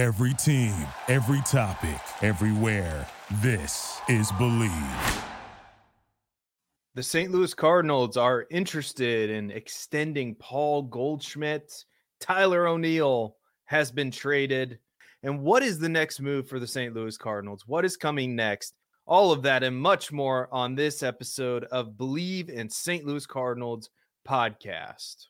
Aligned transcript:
Every 0.00 0.32
team, 0.32 0.74
every 1.08 1.42
topic, 1.42 2.00
everywhere. 2.22 3.06
This 3.42 4.00
is 4.08 4.32
Bleav. 4.32 5.24
The 6.94 7.02
St. 7.02 7.30
Louis 7.30 7.52
Cardinals 7.52 8.16
are 8.16 8.46
interested 8.50 9.28
in 9.28 9.50
extending 9.50 10.36
Paul 10.36 10.84
Goldschmidt. 10.84 11.84
Tyler 12.18 12.66
O'Neill 12.66 13.36
has 13.66 13.92
been 13.92 14.10
traded. 14.10 14.78
And 15.22 15.42
what 15.42 15.62
is 15.62 15.78
the 15.78 15.90
next 15.90 16.18
move 16.18 16.48
for 16.48 16.58
the 16.58 16.66
St. 16.66 16.94
Louis 16.94 17.18
Cardinals? 17.18 17.64
What 17.66 17.84
is 17.84 17.98
coming 17.98 18.34
next? 18.34 18.72
All 19.04 19.32
of 19.32 19.42
that 19.42 19.62
and 19.62 19.76
much 19.76 20.12
more 20.12 20.48
on 20.50 20.74
this 20.74 21.02
episode 21.02 21.64
of 21.64 21.90
Bleav 21.98 22.48
in 22.48 22.70
St. 22.70 23.04
Louis 23.04 23.26
Cardinals 23.26 23.90
podcast. 24.26 25.26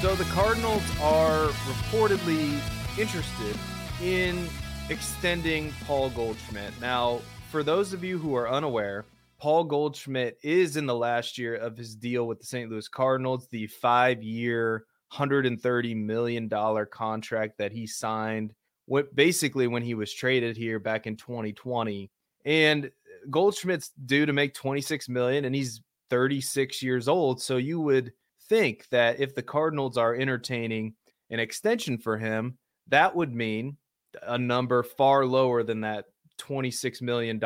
So 0.00 0.14
the 0.14 0.24
Cardinals 0.26 0.84
are 1.02 1.48
reportedly 1.48 2.60
interested 2.96 3.56
in 4.00 4.48
extending 4.90 5.72
Paul 5.86 6.10
Goldschmidt. 6.10 6.72
Now, 6.80 7.20
for 7.50 7.64
those 7.64 7.92
of 7.92 8.04
you 8.04 8.16
who 8.16 8.36
are 8.36 8.48
unaware, 8.48 9.06
Paul 9.40 9.64
Goldschmidt 9.64 10.38
is 10.44 10.76
in 10.76 10.86
the 10.86 10.94
last 10.94 11.36
year 11.36 11.56
of 11.56 11.76
his 11.76 11.96
deal 11.96 12.28
with 12.28 12.38
the 12.38 12.46
St. 12.46 12.70
Louis 12.70 12.86
Cardinals, 12.86 13.48
the 13.48 13.66
five 13.66 14.22
year, 14.22 14.84
$130 15.12 15.96
million 15.96 16.48
contract 16.92 17.58
that 17.58 17.72
he 17.72 17.84
signed 17.84 18.54
what 18.86 19.12
basically 19.16 19.66
when 19.66 19.82
he 19.82 19.94
was 19.94 20.14
traded 20.14 20.56
here 20.56 20.78
back 20.78 21.08
in 21.08 21.16
2020. 21.16 22.08
And 22.44 22.88
Goldschmidt's 23.30 23.90
due 24.06 24.26
to 24.26 24.32
make 24.32 24.54
26 24.54 25.08
million 25.08 25.44
and 25.44 25.56
he's 25.56 25.80
36 26.08 26.84
years 26.84 27.08
old. 27.08 27.42
So 27.42 27.56
you 27.56 27.80
would 27.80 28.12
think 28.48 28.88
that 28.90 29.20
if 29.20 29.34
the 29.34 29.42
Cardinals 29.42 29.96
are 29.96 30.14
entertaining 30.14 30.94
an 31.30 31.40
extension 31.40 31.98
for 31.98 32.16
him, 32.16 32.58
that 32.88 33.14
would 33.14 33.34
mean 33.34 33.76
a 34.22 34.38
number 34.38 34.82
far 34.82 35.26
lower 35.26 35.62
than 35.62 35.82
that 35.82 36.06
$26 36.40 37.02
million 37.02 37.40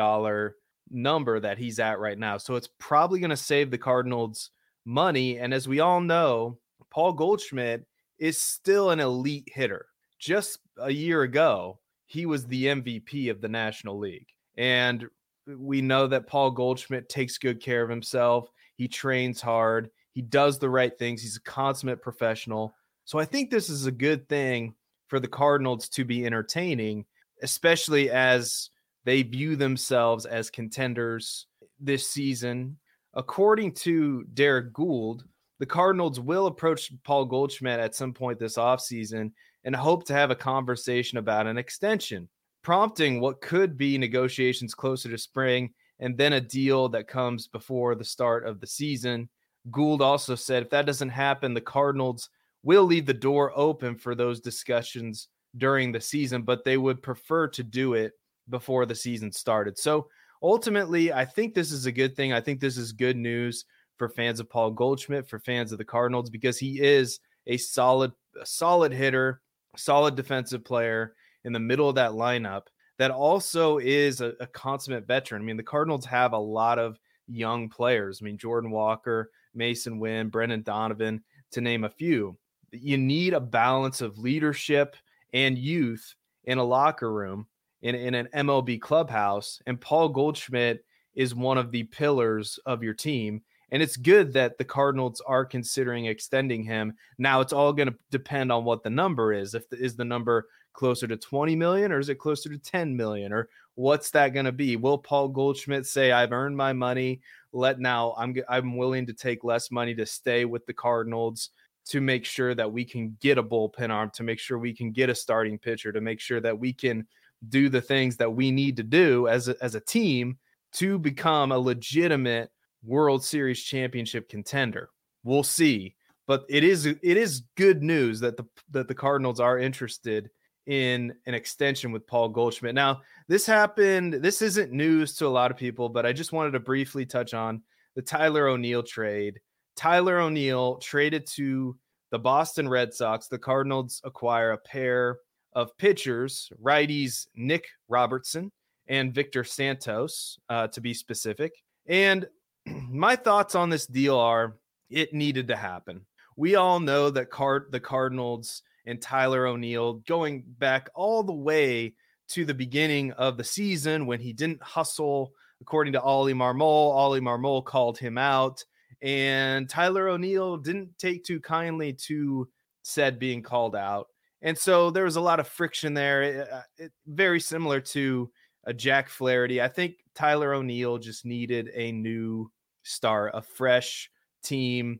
number 0.89 1.39
that 1.39 1.57
he's 1.57 1.79
at 1.79 1.99
right 1.99 2.17
now. 2.17 2.37
So 2.37 2.55
it's 2.55 2.69
probably 2.79 3.19
going 3.19 3.29
to 3.29 3.37
save 3.37 3.71
the 3.71 3.77
Cardinals 3.77 4.51
money. 4.85 5.39
And 5.39 5.53
as 5.53 5.67
we 5.67 5.79
all 5.79 6.01
know, 6.01 6.59
Paul 6.89 7.13
Goldschmidt 7.13 7.85
is 8.19 8.39
still 8.39 8.91
an 8.91 8.99
elite 8.99 9.49
hitter. 9.51 9.87
Just 10.19 10.59
a 10.77 10.91
year 10.91 11.23
ago, 11.23 11.79
he 12.05 12.25
was 12.25 12.45
the 12.45 12.65
MVP 12.65 13.29
of 13.29 13.41
the 13.41 13.49
National 13.49 13.97
League. 13.97 14.27
And 14.57 15.05
we 15.47 15.81
know 15.81 16.07
that 16.07 16.27
Paul 16.27 16.51
Goldschmidt 16.51 17.09
takes 17.09 17.37
good 17.37 17.61
care 17.61 17.83
of 17.83 17.89
himself. 17.89 18.49
He 18.75 18.87
trains 18.87 19.41
hard. 19.41 19.89
He 20.13 20.21
does 20.21 20.59
the 20.59 20.69
right 20.69 20.97
things. 20.97 21.21
He's 21.21 21.37
a 21.37 21.41
consummate 21.41 22.01
professional. 22.01 22.75
So 23.05 23.19
I 23.19 23.25
think 23.25 23.49
this 23.49 23.69
is 23.69 23.85
a 23.85 23.91
good 23.91 24.29
thing 24.29 24.75
for 25.07 25.19
the 25.19 25.27
Cardinals 25.27 25.89
to 25.89 26.05
be 26.05 26.25
entertaining, 26.25 27.05
especially 27.41 28.09
as 28.09 28.69
they 29.05 29.23
view 29.23 29.55
themselves 29.55 30.25
as 30.25 30.49
contenders 30.49 31.47
this 31.79 32.07
season. 32.09 32.77
According 33.13 33.73
to 33.73 34.23
Derrick 34.33 34.73
Goold, 34.73 35.25
the 35.59 35.65
Cardinals 35.65 36.19
will 36.19 36.47
approach 36.47 36.91
Paul 37.03 37.25
Goldschmidt 37.25 37.79
at 37.79 37.95
some 37.95 38.13
point 38.13 38.39
this 38.39 38.57
offseason 38.57 39.31
and 39.63 39.75
hope 39.75 40.05
to 40.05 40.13
have 40.13 40.31
a 40.31 40.35
conversation 40.35 41.17
about 41.17 41.47
an 41.47 41.57
extension, 41.57 42.27
prompting 42.63 43.19
what 43.19 43.41
could 43.41 43.77
be 43.77 43.97
negotiations 43.97 44.73
closer 44.73 45.09
to 45.09 45.17
spring 45.17 45.73
and 45.99 46.17
then 46.17 46.33
a 46.33 46.41
deal 46.41 46.89
that 46.89 47.07
comes 47.07 47.47
before 47.47 47.95
the 47.95 48.03
start 48.03 48.45
of 48.45 48.59
the 48.59 48.67
season. 48.67 49.29
Goold 49.71 50.01
also 50.01 50.35
said 50.35 50.63
if 50.63 50.69
that 50.71 50.85
doesn't 50.85 51.09
happen, 51.09 51.53
the 51.53 51.61
Cardinals 51.61 52.29
will 52.63 52.83
leave 52.83 53.05
the 53.05 53.13
door 53.13 53.51
open 53.55 53.95
for 53.95 54.15
those 54.15 54.39
discussions 54.39 55.27
during 55.57 55.91
the 55.91 56.01
season, 56.01 56.43
but 56.43 56.63
they 56.63 56.77
would 56.77 57.01
prefer 57.01 57.47
to 57.47 57.63
do 57.63 57.93
it 57.93 58.13
before 58.49 58.85
the 58.85 58.95
season 58.95 59.31
started. 59.31 59.77
So 59.77 60.07
ultimately, 60.41 61.13
I 61.13 61.25
think 61.25 61.53
this 61.53 61.71
is 61.71 61.85
a 61.85 61.91
good 61.91 62.15
thing. 62.15 62.33
I 62.33 62.41
think 62.41 62.59
this 62.59 62.77
is 62.77 62.91
good 62.91 63.17
news 63.17 63.65
for 63.97 64.09
fans 64.09 64.39
of 64.39 64.49
Paul 64.49 64.71
Goldschmidt, 64.71 65.29
for 65.29 65.39
fans 65.39 65.71
of 65.71 65.77
the 65.77 65.85
Cardinals, 65.85 66.29
because 66.29 66.57
he 66.57 66.81
is 66.81 67.19
a 67.47 67.57
solid, 67.57 68.11
a 68.41 68.45
solid 68.45 68.91
hitter, 68.91 69.41
solid 69.75 70.15
defensive 70.15 70.63
player 70.65 71.13
in 71.45 71.53
the 71.53 71.59
middle 71.59 71.89
of 71.89 71.95
that 71.95 72.11
lineup 72.11 72.63
that 72.97 73.11
also 73.11 73.77
is 73.79 74.21
a, 74.21 74.33
a 74.39 74.47
consummate 74.47 75.07
veteran. 75.07 75.41
I 75.41 75.45
mean, 75.45 75.57
the 75.57 75.63
Cardinals 75.63 76.05
have 76.05 76.33
a 76.33 76.37
lot 76.37 76.79
of 76.79 76.97
young 77.27 77.69
players. 77.69 78.19
I 78.21 78.25
mean, 78.25 78.37
Jordan 78.37 78.71
Walker, 78.71 79.29
Masyn 79.57 79.99
Winn, 79.99 80.29
Brendan 80.29 80.63
Donovan, 80.63 81.23
to 81.51 81.61
name 81.61 81.83
a 81.83 81.89
few. 81.89 82.37
You 82.71 82.97
need 82.97 83.33
a 83.33 83.39
balance 83.39 84.01
of 84.01 84.17
leadership 84.17 84.95
and 85.33 85.57
youth 85.57 86.15
in 86.45 86.57
a 86.57 86.63
locker 86.63 87.11
room, 87.11 87.47
in, 87.81 87.95
in 87.95 88.13
an 88.15 88.27
MLB 88.33 88.81
clubhouse. 88.81 89.61
And 89.65 89.79
Paul 89.79 90.09
Goldschmidt 90.09 90.83
is 91.15 91.35
one 91.35 91.57
of 91.57 91.71
the 91.71 91.83
pillars 91.83 92.59
of 92.65 92.83
your 92.83 92.93
team. 92.93 93.41
And 93.71 93.81
it's 93.81 93.97
good 93.97 94.33
that 94.33 94.57
the 94.57 94.65
Cardinals 94.65 95.21
are 95.25 95.45
considering 95.45 96.05
extending 96.05 96.63
him. 96.63 96.93
Now 97.17 97.41
it's 97.41 97.53
all 97.53 97.73
going 97.73 97.89
to 97.89 97.95
depend 98.11 98.51
on 98.51 98.63
what 98.65 98.83
the 98.83 98.89
number 98.89 99.33
is. 99.33 99.55
If 99.55 99.67
the, 99.69 99.77
is 99.77 99.95
the 99.95 100.05
number 100.05 100.47
closer 100.73 101.07
to 101.07 101.17
20 101.17 101.55
million 101.55 101.91
or 101.91 101.99
is 101.99 102.09
it 102.09 102.15
closer 102.15 102.49
to 102.49 102.57
10 102.57 102.95
million 102.95 103.31
or 103.31 103.49
what's 103.75 104.11
that 104.11 104.29
going 104.29 104.45
to 104.45 104.51
be? 104.51 104.75
Will 104.75 104.97
Paul 104.97 105.29
Goldschmidt 105.29 105.85
say 105.85 106.11
I've 106.11 106.31
earned 106.31 106.57
my 106.57 106.73
money? 106.73 107.21
Let 107.53 107.79
now 107.79 108.15
I'm 108.17 108.35
I'm 108.49 108.75
willing 108.75 109.05
to 109.05 109.13
take 109.13 109.43
less 109.43 109.71
money 109.71 109.95
to 109.95 110.05
stay 110.05 110.45
with 110.45 110.65
the 110.65 110.73
Cardinals 110.73 111.51
to 111.85 112.01
make 112.01 112.25
sure 112.25 112.55
that 112.55 112.71
we 112.71 112.85
can 112.85 113.17
get 113.21 113.37
a 113.37 113.43
bullpen 113.43 113.89
arm, 113.89 114.09
to 114.15 114.23
make 114.23 114.39
sure 114.39 114.57
we 114.57 114.73
can 114.73 114.91
get 114.91 115.09
a 115.09 115.15
starting 115.15 115.59
pitcher, 115.59 115.91
to 115.91 116.01
make 116.01 116.19
sure 116.19 116.39
that 116.41 116.57
we 116.57 116.73
can 116.73 117.05
do 117.49 117.69
the 117.69 117.81
things 117.81 118.17
that 118.17 118.33
we 118.33 118.51
need 118.51 118.77
to 118.77 118.83
do 118.83 119.27
as 119.27 119.49
a, 119.49 119.55
as 119.61 119.75
a 119.75 119.81
team 119.81 120.37
to 120.71 120.97
become 120.97 121.51
a 121.51 121.59
legitimate 121.59 122.49
World 122.83 123.23
Series 123.23 123.63
championship 123.63 124.29
contender. 124.29 124.89
We'll 125.23 125.43
see, 125.43 125.95
but 126.27 126.43
it 126.49 126.63
is 126.63 126.85
it 126.85 126.99
is 127.01 127.43
good 127.55 127.81
news 127.81 128.19
that 128.21 128.37
the 128.37 128.45
that 128.71 128.87
the 128.87 128.95
Cardinals 128.95 129.39
are 129.39 129.59
interested 129.59 130.29
in 130.65 131.13
an 131.25 131.33
extension 131.33 131.91
with 131.91 132.07
Paul 132.07 132.29
Goldschmidt. 132.29 132.75
Now, 132.75 133.01
this 133.27 133.45
happened. 133.45 134.13
This 134.13 134.41
isn't 134.41 134.71
news 134.71 135.15
to 135.15 135.27
a 135.27 135.29
lot 135.29 135.51
of 135.51 135.57
people, 135.57 135.89
but 135.89 136.05
I 136.05 136.13
just 136.13 136.33
wanted 136.33 136.51
to 136.51 136.59
briefly 136.59 137.05
touch 137.05 137.33
on 137.33 137.61
the 137.95 138.01
Tyler 138.01 138.47
O'Neill 138.47 138.83
trade. 138.83 139.39
Tyler 139.75 140.19
O'Neill 140.19 140.77
traded 140.77 141.25
to 141.35 141.77
the 142.11 142.19
Boston 142.19 142.69
Red 142.69 142.93
Sox. 142.93 143.27
The 143.27 143.39
Cardinals 143.39 144.01
acquire 144.03 144.51
a 144.51 144.57
pair 144.57 145.17
of 145.53 145.75
pitchers, 145.77 146.51
righties 146.61 147.27
Nick 147.35 147.65
Robertson 147.87 148.51
and 148.87 149.13
Victor 149.13 149.43
Santos, 149.43 150.37
uh, 150.49 150.67
to 150.67 150.81
be 150.81 150.93
specific. 150.93 151.53
And 151.87 152.27
my 152.65 153.15
thoughts 153.15 153.55
on 153.55 153.69
this 153.69 153.85
deal 153.85 154.17
are 154.17 154.57
it 154.89 155.13
needed 155.13 155.47
to 155.47 155.55
happen. 155.55 156.05
We 156.35 156.55
all 156.55 156.79
know 156.79 157.09
that 157.11 157.29
Card 157.29 157.71
the 157.71 157.79
Cardinals 157.79 158.63
and 158.85 159.01
Tyler 159.01 159.47
O'Neill 159.47 159.93
going 160.07 160.43
back 160.59 160.89
all 160.93 161.23
the 161.23 161.33
way 161.33 161.93
to 162.29 162.45
the 162.45 162.53
beginning 162.53 163.11
of 163.13 163.37
the 163.37 163.43
season 163.43 164.05
when 164.05 164.19
he 164.19 164.33
didn't 164.33 164.61
hustle, 164.61 165.33
according 165.61 165.93
to 165.93 166.01
Oli 166.01 166.33
Marmol. 166.33 166.95
Oli 166.95 167.21
Marmol 167.21 167.63
called 167.63 167.97
him 167.97 168.17
out, 168.17 168.63
and 169.01 169.69
Tyler 169.69 170.09
O'Neill 170.09 170.57
didn't 170.57 170.97
take 170.97 171.23
too 171.23 171.39
kindly 171.39 171.93
to 171.93 172.47
said 172.83 173.19
being 173.19 173.41
called 173.41 173.75
out. 173.75 174.07
And 174.41 174.57
so 174.57 174.91
there 174.91 175.05
was 175.05 175.15
a 175.15 175.21
lot 175.21 175.39
of 175.39 175.47
friction 175.47 175.93
there, 175.93 176.21
it, 176.23 176.49
uh, 176.51 176.61
it, 176.77 176.91
very 177.07 177.39
similar 177.39 177.79
to 177.79 178.29
a 178.65 178.73
Jack 178.73 179.09
Flaherty. 179.09 179.61
I 179.61 179.69
think 179.69 179.95
Tyler 180.15 180.53
O'Neill 180.53 180.97
just 180.97 181.25
needed 181.25 181.69
a 181.73 181.91
new 181.91 182.51
start, 182.83 183.31
a 183.33 183.41
fresh 183.41 184.09
team. 184.43 184.99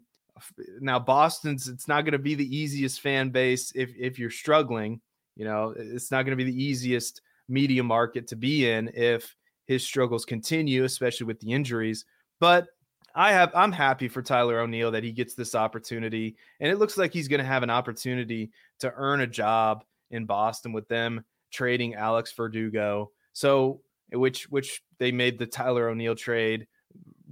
Now 0.79 0.97
Boston's 0.97 1.67
it's 1.67 1.87
not 1.87 2.01
going 2.01 2.13
to 2.13 2.19
be 2.19 2.35
the 2.35 2.57
easiest 2.57 3.01
fan 3.01 3.29
base 3.29 3.71
if 3.75 3.93
if 3.97 4.17
you're 4.17 4.29
struggling. 4.29 5.01
You 5.35 5.45
know, 5.45 5.73
it's 5.75 6.11
not 6.11 6.23
going 6.23 6.37
to 6.37 6.43
be 6.43 6.49
the 6.49 6.63
easiest 6.63 7.21
media 7.47 7.83
market 7.83 8.27
to 8.27 8.35
be 8.35 8.69
in 8.69 8.91
if 8.93 9.35
his 9.65 9.83
struggles 9.83 10.25
continue, 10.25 10.83
especially 10.83 11.25
with 11.25 11.39
the 11.39 11.51
injuries. 11.51 12.05
But 12.39 12.67
I 13.15 13.31
have 13.31 13.51
I'm 13.55 13.71
happy 13.71 14.07
for 14.07 14.21
Tyler 14.21 14.59
O'Neill 14.59 14.91
that 14.91 15.03
he 15.03 15.11
gets 15.11 15.35
this 15.35 15.55
opportunity, 15.55 16.35
and 16.59 16.71
it 16.71 16.79
looks 16.79 16.97
like 16.97 17.13
he's 17.13 17.27
going 17.27 17.41
to 17.41 17.45
have 17.45 17.63
an 17.63 17.69
opportunity 17.69 18.51
to 18.79 18.91
earn 18.95 19.21
a 19.21 19.27
job 19.27 19.83
in 20.11 20.25
Boston 20.25 20.73
with 20.73 20.87
them 20.87 21.23
trading 21.51 21.93
Alex 21.95 22.31
Verdugo. 22.33 23.11
So 23.33 23.81
which 24.11 24.49
which 24.49 24.83
they 24.97 25.11
made 25.11 25.37
the 25.37 25.45
Tyler 25.45 25.89
O'Neill 25.89 26.15
trade 26.15 26.67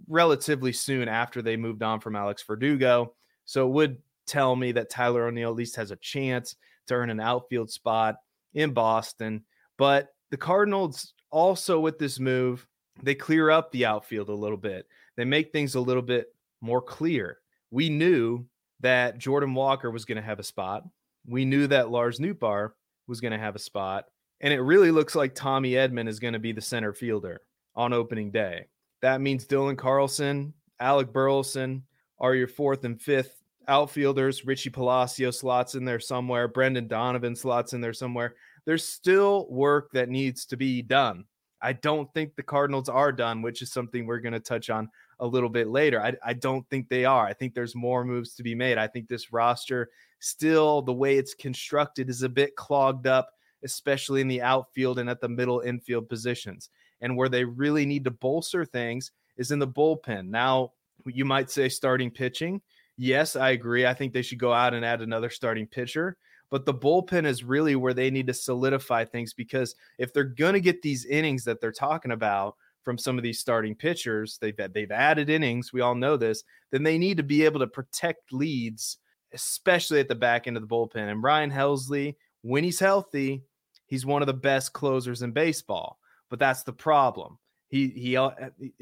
relatively 0.07 0.73
soon 0.73 1.07
after 1.07 1.41
they 1.41 1.57
moved 1.57 1.83
on 1.83 1.99
from 1.99 2.15
Alex 2.15 2.43
Verdugo. 2.43 3.13
So 3.45 3.67
it 3.67 3.71
would 3.71 3.97
tell 4.27 4.55
me 4.55 4.71
that 4.73 4.89
Tyler 4.89 5.27
O'Neill 5.27 5.49
at 5.49 5.55
least 5.55 5.75
has 5.75 5.91
a 5.91 5.95
chance 5.97 6.55
to 6.91 6.95
earn 6.95 7.09
an 7.09 7.19
outfield 7.19 7.71
spot 7.71 8.15
in 8.53 8.73
Boston. 8.73 9.43
But 9.77 10.09
the 10.29 10.37
Cardinals 10.37 11.13
also 11.31 11.79
with 11.79 11.97
this 11.97 12.19
move, 12.19 12.67
they 13.01 13.15
clear 13.15 13.49
up 13.49 13.71
the 13.71 13.85
outfield 13.85 14.29
a 14.29 14.33
little 14.33 14.57
bit. 14.57 14.87
They 15.17 15.25
make 15.25 15.51
things 15.51 15.75
a 15.75 15.81
little 15.81 16.03
bit 16.03 16.27
more 16.61 16.81
clear. 16.81 17.39
We 17.71 17.89
knew 17.89 18.45
that 18.81 19.17
Jordan 19.17 19.53
Walker 19.53 19.91
was 19.91 20.05
going 20.05 20.17
to 20.17 20.21
have 20.21 20.39
a 20.39 20.43
spot. 20.43 20.83
We 21.25 21.45
knew 21.45 21.67
that 21.67 21.89
Lars 21.89 22.19
Nootbaar 22.19 22.71
was 23.07 23.21
going 23.21 23.31
to 23.31 23.39
have 23.39 23.55
a 23.55 23.59
spot. 23.59 24.05
And 24.41 24.53
it 24.53 24.61
really 24.61 24.91
looks 24.91 25.15
like 25.15 25.35
Tommy 25.35 25.71
Edman 25.71 26.07
is 26.07 26.19
going 26.19 26.33
to 26.33 26.39
be 26.39 26.51
the 26.51 26.61
center 26.61 26.93
fielder 26.93 27.41
on 27.75 27.93
opening 27.93 28.31
day. 28.31 28.67
That 29.01 29.21
means 29.21 29.45
Dylan 29.45 29.77
Carlson, 29.77 30.53
Alec 30.79 31.13
Burleson 31.13 31.83
are 32.19 32.35
your 32.35 32.47
fourth 32.47 32.83
and 32.85 33.01
fifth 33.01 33.40
outfielders. 33.67 34.45
Richie 34.45 34.69
Palacio 34.69 35.31
slots 35.31 35.75
in 35.75 35.85
there 35.85 35.99
somewhere. 35.99 36.47
Brendan 36.47 36.87
Donovan 36.87 37.35
slots 37.35 37.73
in 37.73 37.81
there 37.81 37.93
somewhere. 37.93 38.35
There's 38.65 38.85
still 38.85 39.47
work 39.49 39.91
that 39.93 40.09
needs 40.09 40.45
to 40.47 40.57
be 40.57 40.81
done. 40.81 41.25
I 41.61 41.73
don't 41.73 42.11
think 42.13 42.35
the 42.35 42.43
Cardinals 42.43 42.89
are 42.89 43.11
done, 43.11 43.41
which 43.41 43.61
is 43.61 43.71
something 43.71 44.05
we're 44.05 44.19
going 44.19 44.33
to 44.33 44.39
touch 44.39 44.69
on 44.69 44.89
a 45.19 45.27
little 45.27 45.49
bit 45.49 45.67
later. 45.67 46.01
I, 46.01 46.13
I 46.25 46.33
don't 46.33 46.67
think 46.69 46.89
they 46.89 47.05
are. 47.05 47.25
I 47.25 47.33
think 47.33 47.53
there's 47.53 47.75
more 47.75 48.03
moves 48.03 48.33
to 48.35 48.43
be 48.43 48.55
made. 48.55 48.79
I 48.79 48.87
think 48.87 49.07
this 49.07 49.31
roster, 49.31 49.91
still, 50.19 50.81
the 50.81 50.93
way 50.93 51.17
it's 51.17 51.35
constructed, 51.35 52.09
is 52.09 52.23
a 52.23 52.29
bit 52.29 52.55
clogged 52.55 53.05
up, 53.05 53.29
especially 53.63 54.21
in 54.21 54.27
the 54.27 54.41
outfield 54.41 54.97
and 54.97 55.09
at 55.09 55.21
the 55.21 55.29
middle 55.29 55.59
infield 55.59 56.09
positions. 56.09 56.69
And 57.01 57.15
where 57.15 57.29
they 57.29 57.45
really 57.45 57.85
need 57.85 58.03
to 58.05 58.11
bolster 58.11 58.65
things 58.65 59.11
is 59.37 59.51
in 59.51 59.59
the 59.59 59.67
bullpen. 59.67 60.29
Now, 60.29 60.71
you 61.05 61.25
might 61.25 61.51
say 61.51 61.69
starting 61.69 62.09
pitching. 62.09 62.61
Yes, 63.03 63.35
I 63.35 63.49
agree. 63.49 63.87
I 63.87 63.95
think 63.95 64.13
they 64.13 64.21
should 64.21 64.37
go 64.37 64.53
out 64.53 64.75
and 64.75 64.85
add 64.85 65.01
another 65.01 65.31
starting 65.31 65.65
pitcher. 65.65 66.17
But 66.51 66.67
the 66.67 66.73
bullpen 66.75 67.25
is 67.25 67.43
really 67.43 67.75
where 67.75 67.95
they 67.95 68.11
need 68.11 68.27
to 68.27 68.33
solidify 68.35 69.05
things 69.05 69.33
because 69.33 69.73
if 69.97 70.13
they're 70.13 70.23
going 70.23 70.53
to 70.53 70.59
get 70.59 70.83
these 70.83 71.05
innings 71.05 71.43
that 71.45 71.59
they're 71.59 71.71
talking 71.71 72.11
about 72.11 72.57
from 72.83 72.99
some 72.99 73.17
of 73.17 73.23
these 73.23 73.39
starting 73.39 73.73
pitchers, 73.73 74.37
they've 74.39 74.55
they've 74.71 74.91
added 74.91 75.31
innings. 75.31 75.73
We 75.73 75.81
all 75.81 75.95
know 75.95 76.15
this. 76.15 76.43
Then 76.69 76.83
they 76.83 76.99
need 76.99 77.17
to 77.17 77.23
be 77.23 77.43
able 77.43 77.61
to 77.61 77.67
protect 77.67 78.31
leads, 78.31 78.99
especially 79.33 79.99
at 79.99 80.07
the 80.07 80.13
back 80.13 80.45
end 80.45 80.55
of 80.55 80.61
the 80.61 80.69
bullpen. 80.69 81.09
And 81.09 81.23
Ryan 81.23 81.49
Helsley, 81.49 82.17
when 82.43 82.63
he's 82.63 82.79
healthy, 82.79 83.41
he's 83.87 84.05
one 84.05 84.21
of 84.21 84.27
the 84.27 84.33
best 84.35 84.73
closers 84.73 85.23
in 85.23 85.31
baseball. 85.31 85.97
But 86.29 86.37
that's 86.37 86.61
the 86.61 86.73
problem. 86.73 87.39
He 87.71 87.87
he, 87.87 88.17
uh, 88.17 88.31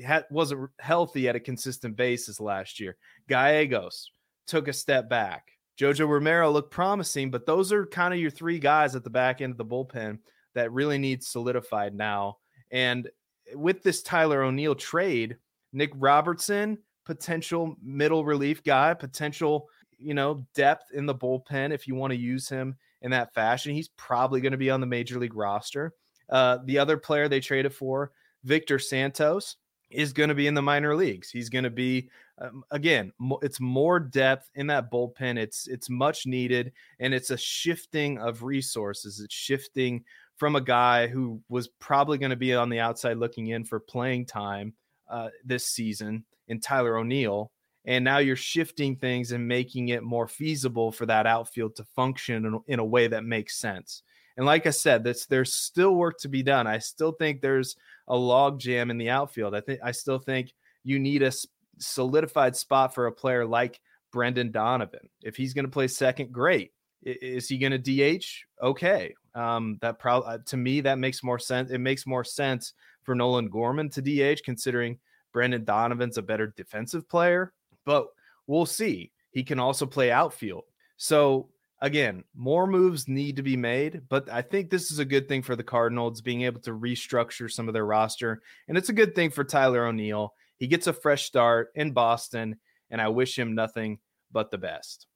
had, 0.03 0.25
wasn't 0.31 0.71
healthy 0.79 1.29
at 1.29 1.35
a 1.35 1.39
consistent 1.39 1.95
basis 1.95 2.39
last 2.39 2.79
year. 2.79 2.97
Gallegos 3.29 4.11
took 4.47 4.67
a 4.67 4.73
step 4.73 5.07
back. 5.07 5.51
Jojo 5.79 6.09
Romero 6.09 6.51
looked 6.51 6.71
promising, 6.71 7.29
but 7.29 7.45
those 7.45 7.71
are 7.71 7.85
kind 7.85 8.13
of 8.13 8.19
your 8.19 8.31
three 8.31 8.59
guys 8.59 8.95
at 8.95 9.03
the 9.03 9.09
back 9.09 9.41
end 9.41 9.51
of 9.51 9.57
the 9.57 9.65
bullpen 9.65 10.17
that 10.55 10.73
really 10.73 10.97
need 10.97 11.23
solidified 11.23 11.93
now. 11.93 12.37
And 12.71 13.07
with 13.53 13.83
this 13.83 14.01
Tyler 14.01 14.41
O'Neill 14.41 14.75
trade, 14.75 15.37
Nick 15.71 15.91
Robertson, 15.95 16.79
potential 17.05 17.75
middle 17.81 18.25
relief 18.25 18.63
guy, 18.63 18.95
potential, 18.95 19.69
you 19.99 20.15
know, 20.15 20.45
depth 20.55 20.91
in 20.93 21.05
the 21.05 21.15
bullpen 21.15 21.71
if 21.71 21.87
you 21.87 21.93
want 21.93 22.11
to 22.11 22.19
use 22.19 22.49
him 22.49 22.75
in 23.03 23.11
that 23.11 23.33
fashion. 23.35 23.73
He's 23.73 23.89
probably 23.89 24.41
going 24.41 24.51
to 24.51 24.57
be 24.57 24.71
on 24.71 24.81
the 24.81 24.87
major 24.87 25.19
league 25.19 25.35
roster. 25.35 25.93
Uh, 26.29 26.57
the 26.65 26.79
other 26.79 26.97
player 26.97 27.27
they 27.27 27.39
traded 27.39 27.73
for, 27.73 28.11
Victor 28.43 28.79
Santos 28.79 29.57
is 29.89 30.13
going 30.13 30.29
to 30.29 30.35
be 30.35 30.47
in 30.47 30.53
the 30.53 30.61
minor 30.61 30.95
leagues. 30.95 31.29
He's 31.31 31.49
going 31.49 31.63
to 31.63 31.69
be 31.69 32.09
um, 32.41 32.63
again, 32.71 33.11
mo- 33.19 33.39
it's 33.41 33.59
more 33.59 33.99
depth 33.99 34.49
in 34.55 34.67
that 34.67 34.91
bullpen. 34.91 35.37
It's 35.37 35.67
it's 35.67 35.89
much 35.89 36.25
needed, 36.25 36.71
and 36.99 37.13
it's 37.13 37.31
a 37.31 37.37
shifting 37.37 38.17
of 38.17 38.43
resources. 38.43 39.19
It's 39.19 39.33
shifting 39.33 40.03
from 40.37 40.55
a 40.55 40.61
guy 40.61 41.07
who 41.07 41.41
was 41.49 41.67
probably 41.67 42.17
going 42.17 42.29
to 42.29 42.37
be 42.37 42.53
on 42.53 42.69
the 42.69 42.79
outside 42.79 43.17
looking 43.17 43.47
in 43.47 43.65
for 43.65 43.79
playing 43.79 44.25
time 44.25 44.73
uh, 45.09 45.29
this 45.43 45.67
season 45.67 46.23
in 46.47 46.61
Tyler 46.61 46.97
O'Neill, 46.97 47.51
and 47.83 48.05
now 48.05 48.19
you're 48.19 48.37
shifting 48.37 48.95
things 48.95 49.33
and 49.33 49.45
making 49.45 49.89
it 49.89 50.03
more 50.03 50.27
feasible 50.27 50.91
for 50.91 51.05
that 51.05 51.27
outfield 51.27 51.75
to 51.75 51.83
function 51.83 52.45
in, 52.45 52.59
in 52.67 52.79
a 52.79 52.85
way 52.85 53.07
that 53.07 53.25
makes 53.25 53.59
sense. 53.59 54.03
And 54.37 54.45
like 54.45 54.65
I 54.65 54.69
said, 54.69 55.03
there's 55.03 55.53
still 55.53 55.95
work 55.95 56.17
to 56.19 56.29
be 56.29 56.41
done. 56.41 56.65
I 56.65 56.77
still 56.77 57.11
think 57.11 57.41
there's 57.41 57.75
a 58.09 58.15
log 58.15 58.59
jam 58.59 58.91
in 58.91 58.97
the 58.97 59.09
outfield. 59.09 59.55
I 59.55 59.61
think 59.61 59.79
I 59.83 59.91
still 59.91 60.19
think 60.19 60.53
you 60.83 60.99
need 60.99 61.23
a 61.23 61.31
solidified 61.77 62.55
spot 62.55 62.93
for 62.93 63.07
a 63.07 63.11
player 63.11 63.45
like 63.45 63.79
Brendan 64.11 64.51
Donovan. 64.51 65.09
If 65.21 65.35
he's 65.35 65.53
going 65.53 65.65
to 65.65 65.71
play 65.71 65.87
second, 65.87 66.31
great. 66.31 66.71
Is 67.03 67.47
he 67.47 67.57
going 67.57 67.79
to 67.81 68.17
DH? 68.19 68.25
Okay. 68.61 69.15
Um, 69.35 69.77
that 69.81 69.99
probably 69.99 70.27
uh, 70.27 70.37
to 70.47 70.57
me 70.57 70.81
that 70.81 70.99
makes 70.99 71.23
more 71.23 71.39
sense. 71.39 71.71
It 71.71 71.77
makes 71.77 72.05
more 72.05 72.23
sense 72.23 72.73
for 73.03 73.15
Nolan 73.15 73.49
Gorman 73.49 73.89
to 73.91 74.01
DH, 74.01 74.43
considering 74.43 74.99
Brendan 75.31 75.63
Donovan's 75.63 76.17
a 76.17 76.21
better 76.21 76.47
defensive 76.57 77.07
player. 77.07 77.53
But 77.85 78.07
we'll 78.47 78.65
see. 78.65 79.11
He 79.31 79.43
can 79.43 79.59
also 79.59 79.85
play 79.85 80.11
outfield. 80.11 80.63
So 80.97 81.49
again, 81.81 82.23
more 82.35 82.67
moves 82.67 83.07
need 83.07 83.35
to 83.37 83.43
be 83.43 83.57
made, 83.57 84.01
but 84.09 84.29
I 84.29 84.41
think 84.41 84.69
this 84.69 84.91
is 84.91 84.99
a 84.99 85.05
good 85.05 85.27
thing 85.27 85.41
for 85.41 85.55
the 85.55 85.63
Cardinals 85.63 86.21
being 86.21 86.43
able 86.43 86.61
to 86.61 86.71
restructure 86.71 87.51
some 87.51 87.67
of 87.67 87.73
their 87.73 87.85
roster. 87.85 88.41
And 88.67 88.77
it's 88.77 88.89
a 88.89 88.93
good 88.93 89.15
thing 89.15 89.29
for 89.29 89.43
Tyler 89.43 89.85
O'Neill. 89.85 90.33
He 90.57 90.67
gets 90.67 90.87
a 90.87 90.93
fresh 90.93 91.25
start 91.25 91.71
in 91.75 91.91
Boston, 91.91 92.57
and 92.91 93.01
I 93.01 93.07
wish 93.07 93.37
him 93.37 93.55
nothing 93.55 93.99
but 94.31 94.51
the 94.51 94.57
best. 94.57 95.07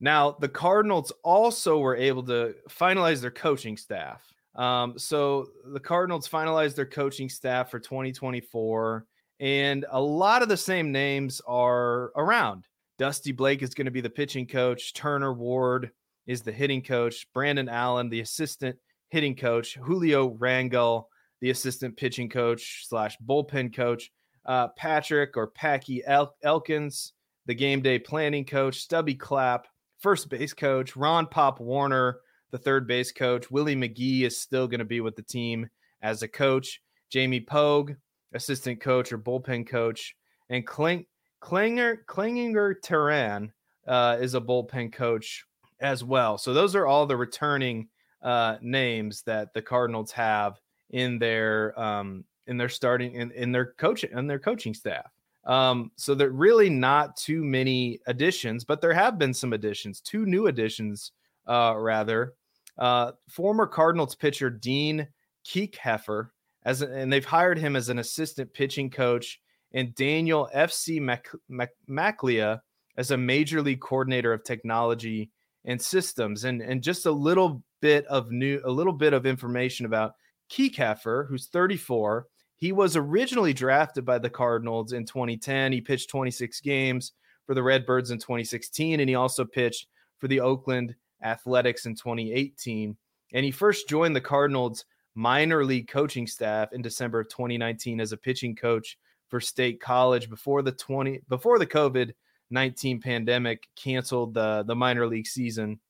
Now, 0.00 0.32
the 0.32 0.48
Cardinals 0.48 1.12
also 1.22 1.78
were 1.78 1.96
able 1.96 2.24
to 2.24 2.54
finalize 2.68 3.20
their 3.20 3.30
coaching 3.30 3.76
staff. 3.76 4.22
Um, 4.54 4.98
so 4.98 5.46
the 5.72 5.80
Cardinals 5.80 6.28
finalized 6.28 6.74
their 6.74 6.86
coaching 6.86 7.28
staff 7.28 7.70
for 7.70 7.80
2024, 7.80 9.06
and 9.40 9.86
a 9.90 10.00
lot 10.00 10.42
of 10.42 10.48
the 10.48 10.56
same 10.56 10.92
names 10.92 11.40
are 11.46 12.12
around. 12.16 12.66
Dusty 12.98 13.32
Blake 13.32 13.62
is 13.62 13.74
going 13.74 13.86
to 13.86 13.90
be 13.90 14.00
the 14.00 14.10
pitching 14.10 14.46
coach. 14.46 14.94
Turner 14.94 15.32
Ward 15.32 15.90
is 16.26 16.42
the 16.42 16.52
hitting 16.52 16.82
coach. 16.82 17.26
Brandon 17.34 17.68
Allen, 17.68 18.08
the 18.08 18.20
assistant 18.20 18.76
hitting 19.10 19.34
coach. 19.34 19.74
Julio 19.74 20.30
Rangel, 20.30 21.04
the 21.40 21.50
assistant 21.50 21.96
pitching 21.96 22.28
coach 22.28 22.86
slash 22.86 23.16
bullpen 23.26 23.74
coach. 23.74 24.10
Uh, 24.46 24.68
Patrick 24.76 25.36
or 25.36 25.48
Packy 25.48 26.04
El- 26.04 26.34
Elkins, 26.42 27.12
the 27.46 27.54
game 27.54 27.82
day 27.82 27.98
planning 27.98 28.44
coach. 28.44 28.78
Stubby 28.78 29.14
Clapp, 29.14 29.66
first 29.98 30.28
base 30.28 30.52
coach. 30.52 30.96
Ron 30.96 31.26
Pop 31.26 31.60
Warner, 31.60 32.18
the 32.50 32.58
third 32.58 32.86
base 32.86 33.10
coach. 33.10 33.50
Willie 33.50 33.76
McGee 33.76 34.22
is 34.22 34.40
still 34.40 34.68
going 34.68 34.78
to 34.78 34.84
be 34.84 35.00
with 35.00 35.16
the 35.16 35.22
team 35.22 35.68
as 36.02 36.22
a 36.22 36.28
coach. 36.28 36.80
Jamie 37.10 37.40
Pogue, 37.40 37.92
assistant 38.32 38.80
coach 38.80 39.12
or 39.12 39.18
bullpen 39.18 39.66
coach. 39.66 40.14
And 40.50 40.66
Clink 40.66 41.06
Klinger 41.44 42.02
Klinginger 42.06 42.74
Teran 42.82 43.52
uh, 43.86 44.16
is 44.18 44.34
a 44.34 44.40
bullpen 44.40 44.90
coach 44.90 45.44
as 45.80 46.02
well. 46.02 46.38
So 46.38 46.54
those 46.54 46.74
are 46.74 46.86
all 46.86 47.04
the 47.04 47.18
returning 47.18 47.88
uh, 48.22 48.56
names 48.62 49.20
that 49.26 49.52
the 49.52 49.60
Cardinals 49.60 50.10
have 50.12 50.58
in 50.88 51.18
their 51.18 51.78
um, 51.78 52.24
in 52.46 52.56
their 52.56 52.70
starting 52.70 53.12
in, 53.12 53.30
in 53.32 53.52
their 53.52 53.74
coaching 53.74 54.08
and 54.14 54.28
their 54.28 54.38
coaching 54.38 54.72
staff. 54.72 55.12
Um, 55.44 55.90
so 55.96 56.14
there 56.14 56.30
really 56.30 56.70
not 56.70 57.14
too 57.18 57.44
many 57.44 58.00
additions, 58.06 58.64
but 58.64 58.80
there 58.80 58.94
have 58.94 59.18
been 59.18 59.34
some 59.34 59.52
additions, 59.52 60.00
two 60.00 60.24
new 60.24 60.46
additions, 60.46 61.12
uh, 61.46 61.74
rather. 61.76 62.32
Uh, 62.78 63.12
former 63.28 63.66
Cardinals 63.66 64.14
pitcher 64.14 64.48
Dean 64.48 65.06
Kiekhaefer, 65.46 66.30
as 66.64 66.80
and 66.80 67.12
they've 67.12 67.22
hired 67.22 67.58
him 67.58 67.76
as 67.76 67.90
an 67.90 67.98
assistant 67.98 68.50
pitching 68.54 68.88
coach 68.88 69.42
and 69.74 69.94
Daniel 69.94 70.48
FC 70.54 71.00
Mac- 71.00 71.28
Mac- 71.48 71.74
Maclia 71.88 72.60
as 72.96 73.10
a 73.10 73.16
major 73.16 73.60
league 73.60 73.80
coordinator 73.80 74.32
of 74.32 74.44
technology 74.44 75.30
and 75.64 75.80
systems. 75.80 76.44
And, 76.44 76.62
and 76.62 76.82
just 76.82 77.06
a 77.06 77.10
little 77.10 77.62
bit 77.82 78.06
of 78.06 78.30
new, 78.30 78.60
a 78.64 78.70
little 78.70 78.92
bit 78.92 79.12
of 79.12 79.26
information 79.26 79.84
about 79.84 80.12
Kiekhaefer, 80.50 81.28
who's 81.28 81.48
34. 81.48 82.26
He 82.56 82.70
was 82.70 82.96
originally 82.96 83.52
drafted 83.52 84.04
by 84.04 84.18
the 84.18 84.30
Cardinals 84.30 84.92
in 84.92 85.04
2010. 85.04 85.72
He 85.72 85.80
pitched 85.80 86.08
26 86.08 86.60
games 86.60 87.12
for 87.46 87.54
the 87.54 87.62
Redbirds 87.62 88.10
in 88.10 88.18
2016, 88.18 89.00
and 89.00 89.08
he 89.08 89.16
also 89.16 89.44
pitched 89.44 89.88
for 90.18 90.28
the 90.28 90.40
Oakland 90.40 90.94
Athletics 91.22 91.86
in 91.86 91.94
2018. 91.94 92.96
And 93.32 93.44
he 93.44 93.50
first 93.50 93.88
joined 93.88 94.14
the 94.14 94.20
Cardinals 94.20 94.84
minor 95.16 95.64
league 95.64 95.88
coaching 95.88 96.26
staff 96.26 96.72
in 96.72 96.80
December 96.80 97.20
of 97.20 97.28
2019 97.28 98.00
as 98.00 98.12
a 98.12 98.16
pitching 98.16 98.54
coach 98.54 98.96
for 99.34 99.40
State 99.40 99.80
College 99.80 100.30
before 100.30 100.62
the 100.62 100.70
20 100.70 101.22
before 101.28 101.58
the 101.58 101.66
COVID 101.66 102.12
19 102.50 103.00
pandemic 103.00 103.66
canceled 103.74 104.32
the 104.32 104.62
the 104.62 104.76
minor 104.76 105.08
league 105.08 105.26
season. 105.26 105.80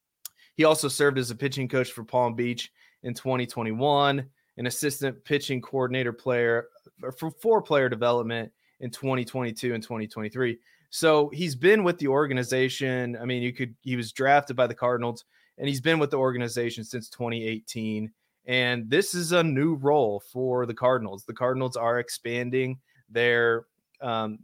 He 0.55 0.65
also 0.65 0.89
served 0.89 1.19
as 1.19 1.31
a 1.31 1.35
pitching 1.35 1.69
coach 1.69 1.93
for 1.93 2.05
Palm 2.05 2.35
Beach 2.35 2.73
in 3.03 3.13
2021, 3.13 4.25
an 4.57 4.67
assistant 4.67 5.23
pitching 5.27 5.61
coordinator 5.61 6.11
player 6.11 6.69
uh, 7.07 7.11
for 7.11 7.31
four 7.33 7.61
player 7.61 7.91
development 7.91 8.51
in 8.81 8.91
2022 8.91 9.75
and 9.75 9.83
2023. 9.83 10.57
So 10.89 11.29
he's 11.29 11.55
been 11.55 11.85
with 11.85 11.99
the 11.99 12.09
organization. 12.09 13.15
I 13.21 13.27
mean, 13.27 13.43
you 13.43 13.53
could 13.53 13.75
he 13.83 13.95
was 13.95 14.11
drafted 14.11 14.57
by 14.57 14.69
the 14.69 14.75
Cardinals 14.75 15.27
and 15.59 15.69
he's 15.69 15.83
been 15.83 15.99
with 15.99 16.11
the 16.11 16.17
organization 16.17 16.83
since 16.83 17.11
2018. 17.11 18.11
And 18.47 18.89
this 18.89 19.15
is 19.15 19.33
a 19.33 19.45
new 19.45 19.75
role 19.75 20.23
for 20.33 20.65
the 20.65 20.73
Cardinals. 20.73 21.27
The 21.27 21.35
Cardinals 21.35 21.77
are 21.77 21.99
expanding 21.99 22.79
their 23.15 23.67
um, 24.03 24.41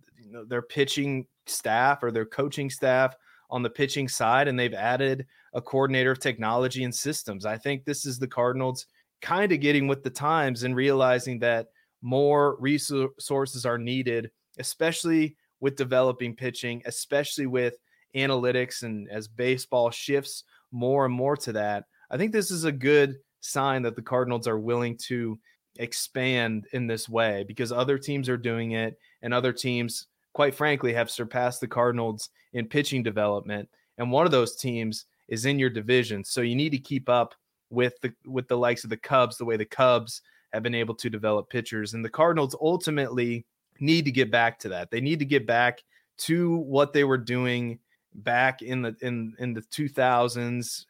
their 0.47 0.63
pitching 0.63 1.27
staff 1.47 2.03
or 2.03 2.11
their 2.11 2.25
coaching 2.25 2.71
staff 2.71 3.15
on 3.51 3.63
the 3.63 3.71
pitching 3.71 4.09
side, 4.09 4.49
and 4.49 4.59
they've 4.59 4.73
added 4.73 5.27
a 5.53 5.61
coordinator 5.61 6.13
of 6.13 6.21
technology 6.21 6.85
and 6.85 6.95
systems. 6.95 7.45
I 7.45 7.59
think 7.59 7.85
this 7.85 8.07
is 8.07 8.19
the 8.19 8.29
Cardinals 8.29 8.87
kind 9.21 9.53
of 9.53 9.61
getting 9.61 9.87
with 9.87 10.03
the 10.03 10.11
times 10.11 10.63
and 10.63 10.75
realizing 10.75 11.39
that 11.41 11.67
more 12.01 12.57
resources 12.61 13.67
are 13.67 13.79
needed, 13.79 14.31
especially 14.59 15.37
with 15.59 15.77
developing 15.77 16.35
pitching, 16.35 16.83
especially 16.87 17.47
with 17.47 17.75
analytics 18.15 18.83
and 18.83 19.09
as 19.11 19.29
baseball 19.29 19.91
shifts 19.91 20.45
more 20.73 21.05
and 21.05 21.15
more 21.15 21.37
to 21.37 21.53
that. 21.53 21.85
I 22.11 22.17
think 22.17 22.33
this 22.33 22.51
is 22.51 22.65
a 22.65 22.73
good 22.73 23.17
sign 23.41 23.83
that 23.83 23.97
the 23.97 24.03
Cardinals 24.03 24.49
are 24.49 24.59
willing 24.59 24.97
to 25.09 25.39
expand 25.81 26.67
in 26.73 26.87
this 26.87 27.09
way 27.09 27.45
because 27.49 27.73
other 27.73 27.99
teams 27.99 28.29
are 28.29 28.37
doing 28.37 28.73
it 28.73 28.99
and 29.23 29.35
other 29.35 29.53
teams 29.53 30.07
quite 30.33 30.55
frankly 30.55 30.93
have 30.93 31.11
surpassed 31.11 31.61
the 31.61 31.67
Cardinals 31.67 32.31
in 32.53 32.69
pitching 32.69 33.03
development. 33.03 33.69
And 33.99 34.11
one 34.11 34.27
of 34.27 34.33
those 34.33 34.57
teams 34.57 35.07
is 35.29 35.47
in 35.47 35.59
your 35.59 35.71
division. 35.71 36.23
So 36.23 36.43
you 36.43 36.55
need 36.55 36.71
to 36.71 36.79
keep 36.79 37.09
up 37.09 37.35
with 37.71 38.01
the 38.01 38.13
with 38.27 38.49
the 38.49 38.57
likes 38.57 38.85
of 38.85 38.91
the 38.91 38.97
Cubs 38.97 39.37
the 39.37 39.45
way 39.45 39.57
the 39.57 39.65
Cubs 39.65 40.23
have 40.53 40.63
been 40.63 40.75
able 40.75 40.95
to 40.97 41.11
develop 41.11 41.49
pitchers. 41.49 41.95
And 41.95 42.05
the 42.05 42.11
Cardinals 42.11 42.57
ultimately 42.61 43.47
need 43.79 44.05
to 44.05 44.11
get 44.11 44.31
back 44.31 44.59
to 44.61 44.69
that. 44.71 44.91
They 44.91 45.01
need 45.01 45.19
to 45.21 45.25
get 45.25 45.47
back 45.47 45.83
to 46.19 46.57
what 46.59 46.93
they 46.93 47.05
were 47.05 47.19
doing 47.19 47.79
back 48.15 48.63
in 48.63 48.83
the 48.83 48.97
in 49.03 49.35
in 49.39 49.53
the 49.55 49.63
2000s 49.63 50.85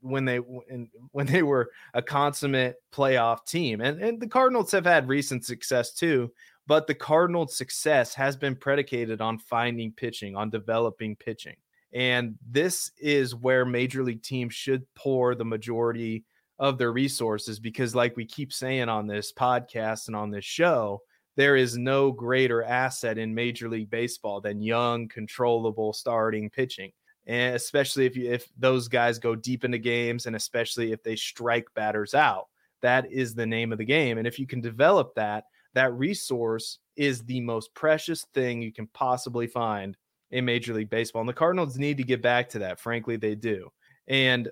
when 0.00 0.24
they 0.24 0.36
when 0.36 1.26
they 1.26 1.42
were 1.42 1.70
a 1.94 2.02
consummate 2.02 2.76
playoff 2.92 3.44
team. 3.46 3.80
And 3.80 4.00
and 4.02 4.20
the 4.20 4.28
Cardinals 4.28 4.72
have 4.72 4.86
had 4.86 5.08
recent 5.08 5.44
success 5.44 5.92
too 5.92 6.30
but 6.66 6.86
the 6.86 6.94
Cardinals 6.94 7.56
success 7.56 8.14
has 8.14 8.36
been 8.36 8.56
predicated 8.56 9.20
on 9.20 9.38
finding 9.38 9.92
pitching 9.92 10.36
on 10.36 10.50
developing 10.50 11.16
pitching. 11.16 11.56
And 11.92 12.36
this 12.48 12.90
is 12.98 13.34
where 13.34 13.64
major 13.64 14.02
league 14.02 14.22
teams 14.22 14.54
should 14.54 14.86
pour 14.94 15.34
the 15.34 15.44
majority 15.44 16.24
of 16.58 16.78
their 16.78 16.92
resources 16.92 17.58
because 17.58 17.94
like 17.94 18.16
we 18.16 18.24
keep 18.24 18.52
saying 18.52 18.88
on 18.88 19.06
this 19.06 19.32
podcast 19.32 20.06
and 20.06 20.16
on 20.16 20.30
this 20.30 20.44
show 20.44 21.02
there 21.36 21.56
is 21.56 21.78
no 21.78 22.12
greater 22.12 22.62
asset 22.62 23.18
in 23.18 23.34
Major 23.34 23.68
League 23.68 23.90
Baseball 23.90 24.40
than 24.40 24.60
young, 24.60 25.08
controllable 25.08 25.92
starting 25.92 26.50
pitching. 26.50 26.92
And 27.26 27.54
especially 27.54 28.06
if 28.06 28.16
you, 28.16 28.30
if 28.30 28.48
those 28.58 28.88
guys 28.88 29.18
go 29.18 29.34
deep 29.34 29.64
into 29.64 29.78
games 29.78 30.26
and 30.26 30.36
especially 30.36 30.92
if 30.92 31.02
they 31.02 31.16
strike 31.16 31.66
batters 31.74 32.14
out, 32.14 32.48
that 32.82 33.10
is 33.10 33.34
the 33.34 33.46
name 33.46 33.72
of 33.72 33.78
the 33.78 33.84
game. 33.84 34.18
And 34.18 34.26
if 34.26 34.38
you 34.38 34.46
can 34.46 34.60
develop 34.60 35.14
that, 35.14 35.44
that 35.74 35.94
resource 35.94 36.78
is 36.96 37.22
the 37.22 37.40
most 37.40 37.72
precious 37.74 38.26
thing 38.34 38.60
you 38.60 38.72
can 38.72 38.88
possibly 38.88 39.46
find 39.46 39.96
in 40.32 40.44
Major 40.44 40.74
League 40.74 40.90
Baseball. 40.90 41.20
And 41.20 41.28
the 41.28 41.34
Cardinals 41.34 41.78
need 41.78 41.96
to 41.98 42.02
get 42.02 42.20
back 42.20 42.48
to 42.50 42.58
that. 42.58 42.80
Frankly, 42.80 43.16
they 43.16 43.34
do. 43.34 43.70
And 44.08 44.50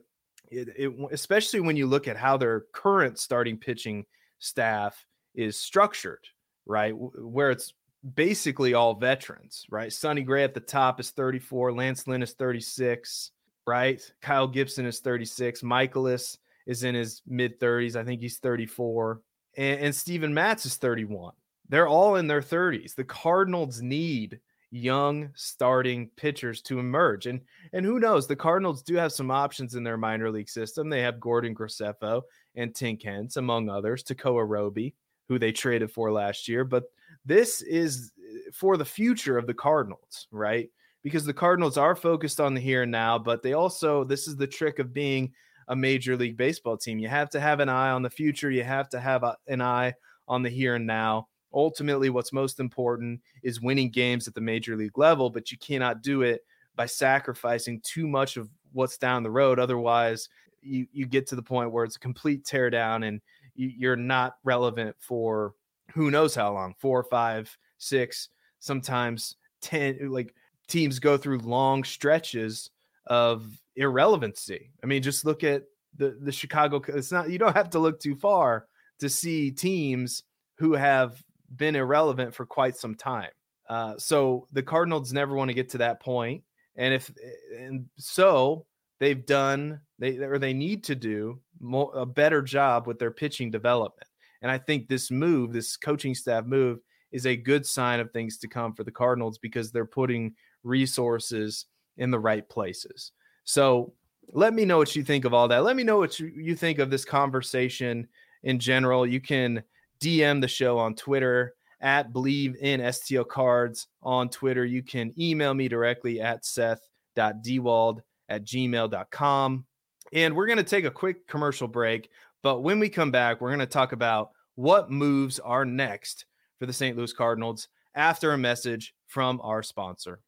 it, 0.51 0.69
it, 0.77 0.93
especially 1.11 1.61
when 1.61 1.77
you 1.77 1.87
look 1.87 2.09
at 2.09 2.17
how 2.17 2.37
their 2.37 2.65
current 2.73 3.19
starting 3.19 3.59
pitching 3.59 4.07
staff 4.39 5.05
is 5.35 5.57
structured 5.57 6.27
right? 6.71 6.93
Where 6.93 7.51
it's 7.51 7.75
basically 8.15 8.73
all 8.73 8.95
veterans, 8.95 9.67
right? 9.71 9.93
Sonny 9.93 10.23
Gray 10.23 10.45
at 10.45 10.55
the 10.55 10.61
top 10.61 11.01
is 11.01 11.11
34, 11.11 11.73
Lance 11.73 12.07
Lynn 12.07 12.23
is 12.23 12.33
36, 12.33 13.33
right? 13.67 14.01
Kyle 14.23 14.47
Gibson 14.47 14.87
is 14.87 15.01
36, 15.01 15.63
Mikolas 15.63 16.39
is 16.67 16.85
in 16.85 16.95
his 16.95 17.23
mid 17.27 17.59
30s. 17.61 17.97
I 17.97 18.05
think 18.05 18.21
he's 18.21 18.39
34, 18.39 19.21
and, 19.57 19.81
and 19.81 19.95
Steven 19.95 20.33
Matz 20.33 20.65
is 20.65 20.77
31. 20.77 21.35
They're 21.69 21.89
all 21.89 22.17
in 22.17 22.27
their 22.27 22.41
30s. 22.41 22.95
The 22.95 23.05
Cardinals 23.05 23.83
need 23.83 24.41
young 24.73 25.31
starting 25.35 26.09
pitchers 26.15 26.63
to 26.63 26.79
emerge. 26.79 27.27
And 27.27 27.41
and 27.73 27.85
who 27.85 27.99
knows, 27.99 28.27
the 28.27 28.37
Cardinals 28.37 28.83
do 28.83 28.95
have 28.95 29.13
some 29.13 29.31
options 29.31 29.75
in 29.75 29.83
their 29.83 29.97
minor 29.97 30.31
league 30.31 30.49
system. 30.49 30.89
They 30.89 31.03
have 31.03 31.21
Gordon 31.21 31.55
Graceffo 31.55 32.23
and 32.55 32.73
Tink 32.73 33.03
Hence, 33.05 33.37
among 33.37 33.69
others, 33.69 34.05
Tekoah 34.05 34.49
Roby 34.49 34.95
who 35.31 35.39
they 35.39 35.53
traded 35.53 35.93
for 35.93 36.11
last 36.11 36.49
year. 36.49 36.65
But 36.65 36.85
this 37.25 37.63
is 37.63 38.11
eh, 38.19 38.51
for 38.53 38.77
the 38.77 38.85
future 38.85 39.39
of 39.39 39.47
the 39.47 39.55
Cardinals, 39.55 40.27
right? 40.33 40.69
Because 41.05 41.25
the 41.25 41.33
Cardinals 41.33 41.79
are 41.79 41.95
focused 41.95 42.41
on 42.41 42.53
the 42.53 42.61
here 42.61 42.83
and 42.83 42.91
now, 42.91 43.17
but 43.17 43.41
they 43.41 43.53
also, 43.53 44.03
this 44.03 44.27
is 44.27 44.37
the 44.37 44.47
trick 44.49 44.81
of 44.81 44.93
being 44.93 45.33
a 45.69 45.77
major 45.77 46.17
league 46.17 46.37
baseball 46.37 46.77
team. 46.77 46.99
You 46.99 47.07
have 47.07 47.31
to 47.31 47.41
have 47.41 47.61
an 47.61 47.69
eye 47.69 47.91
on 47.91 48.03
the 48.03 48.11
future, 48.11 48.51
you 48.51 48.65
have 48.65 48.89
to 48.89 48.99
have 48.99 49.23
a, 49.23 49.37
an 49.47 49.63
eye 49.63 49.95
on 50.27 50.43
the 50.43 50.51
here 50.51 50.75
and 50.75 50.87
now. 50.87 51.29
Ultimately, 51.55 52.11
what's 52.11 52.33
most 52.33 52.59
important 52.59 53.21
is 53.45 53.61
winning 53.61 53.91
games 53.91 54.27
at 54.27 54.35
the 54.35 54.41
major 54.41 54.77
league 54.77 54.99
level, 54.99 55.31
but 55.31 55.53
you 55.53 55.59
cannot 55.59 56.03
do 56.03 56.23
it 56.23 56.43
by 56.75 56.87
sacrificing 56.87 57.81
too 57.85 58.09
much 58.09 58.37
of 58.37 58.51
what's 58.73 58.99
down 58.99 59.23
the 59.23 59.31
road. 59.31 59.61
Otherwise, 59.61 60.29
you, 60.61 60.87
you 60.93 61.07
get 61.07 61.29
to 61.29 61.37
the 61.37 61.43
point 61.43 61.71
where 61.71 61.85
it's 61.85 61.97
a 61.97 62.01
complete 62.01 62.45
teardown 62.45 63.07
and 63.07 63.21
you're 63.67 63.97
not 63.97 64.37
relevant 64.45 64.97
for 64.99 65.55
who 65.93 66.11
knows 66.11 66.35
how 66.35 66.53
long 66.53 66.75
four, 66.79 67.03
five, 67.05 67.57
six, 67.79 68.29
sometimes 68.59 69.37
10. 69.63 70.11
Like 70.11 70.35
teams 70.69 70.99
go 70.99 71.17
through 71.17 71.39
long 71.39 71.85
stretches 71.85 72.71
of 73.07 73.47
irrelevancy. 73.77 74.71
I 74.83 74.87
mean, 74.87 75.03
just 75.03 75.25
look 75.25 75.45
at 75.45 75.65
the, 75.97 76.17
the 76.21 76.33
Chicago. 76.33 76.83
It's 76.89 77.13
not, 77.13 77.31
you 77.31 77.39
don't 77.39 77.57
have 77.57 77.71
to 77.71 77.79
look 77.79 78.01
too 78.01 78.15
far 78.15 78.67
to 79.01 79.09
see 79.09 79.51
teams 79.51 80.23
who 80.57 80.75
have 80.75 81.23
been 81.57 81.77
irrelevant 81.77 82.35
for 82.35 82.47
quite 82.47 82.77
some 82.77 82.95
time. 82.95 83.31
Uh, 83.69 83.95
so 83.99 84.47
the 84.53 84.63
Cardinals 84.63 85.13
never 85.13 85.35
want 85.35 85.49
to 85.49 85.55
get 85.55 85.69
to 85.71 85.79
that 85.79 86.01
point, 86.01 86.43
and 86.75 86.93
if 86.93 87.11
and 87.57 87.87
so 87.97 88.67
they've 89.01 89.27
done 89.27 89.81
they 89.99 90.17
or 90.19 90.39
they 90.39 90.53
need 90.53 90.85
to 90.85 90.95
do 90.95 91.41
more, 91.61 91.91
a 91.95 92.07
better 92.07 92.43
job 92.43 92.87
with 92.87 92.99
their 92.99 93.11
pitching 93.11 93.51
development. 93.51 94.09
And 94.43 94.51
I 94.51 94.59
think 94.59 94.89
this 94.89 95.11
move, 95.11 95.53
this 95.53 95.77
coaching 95.77 96.15
staff 96.15 96.47
move, 96.47 96.79
is 97.13 97.27
a 97.27 97.37
good 97.37 97.67
sign 97.67 98.01
of 98.01 98.11
things 98.13 98.39
to 98.39 98.49
come 98.49 98.73
for 98.73 98.85
the 98.85 98.91
Cardinals 98.91 99.39
because 99.39 99.71
they're 99.71 99.85
putting 99.85 100.35
resources 100.63 101.67
in 101.99 102.11
the 102.11 102.19
right 102.19 102.49
places. 102.49 103.13
So 103.45 103.93
let 104.33 104.55
me 104.55 104.65
know 104.65 104.79
what 104.79 104.97
you 104.97 105.03
think 105.03 105.25
of 105.25 105.35
all 105.35 105.49
that. 105.49 105.65
Let 105.65 105.77
me 105.77 105.83
know 105.83 105.99
what 105.99 106.19
you 106.19 106.55
think 106.55 106.79
of 106.79 106.89
this 106.89 107.05
conversation 107.05 108.07
in 108.45 108.59
general. 108.59 109.07
You 109.07 109.21
can 109.21 109.63
DM 110.01 110.41
the 110.41 110.49
show 110.49 110.79
on 110.79 110.95
Twitter 110.95 111.55
at 111.81 112.13
Bleav 112.13 112.57
in 112.57 112.81
STL 112.81 113.29
Cards 113.29 113.89
on 114.03 114.29
Twitter. 114.29 114.65
You 114.65 114.83
can 114.83 115.13
email 115.19 115.53
me 115.53 115.69
directly 115.69 116.21
at 116.21 116.45
seth.diewold 116.45 118.01
at 118.31 118.45
gmail.com. 118.45 119.65
And 120.13 120.35
we're 120.35 120.47
going 120.47 120.59
to 120.59 120.65
take 120.65 120.85
a 120.87 120.91
quick 120.91 121.27
commercial 121.27 121.69
break. 121.69 122.09
But 122.43 122.63
when 122.63 122.79
we 122.79 122.89
come 122.89 123.11
back, 123.11 123.41
we're 123.41 123.51
going 123.51 123.61
to 123.61 123.67
talk 123.67 123.93
about 123.93 124.31
what 124.55 124.91
moves 124.91 125.39
are 125.39 125.65
next 125.65 126.25
for 126.59 126.67
the 126.67 126.73
St. 126.73 126.97
Louis 126.97 127.13
Cardinals 127.13 127.69
after 127.95 128.33
a 128.33 128.39
message 128.39 128.95
from 129.07 129.41
our 129.43 129.63
sponsor. 129.63 130.21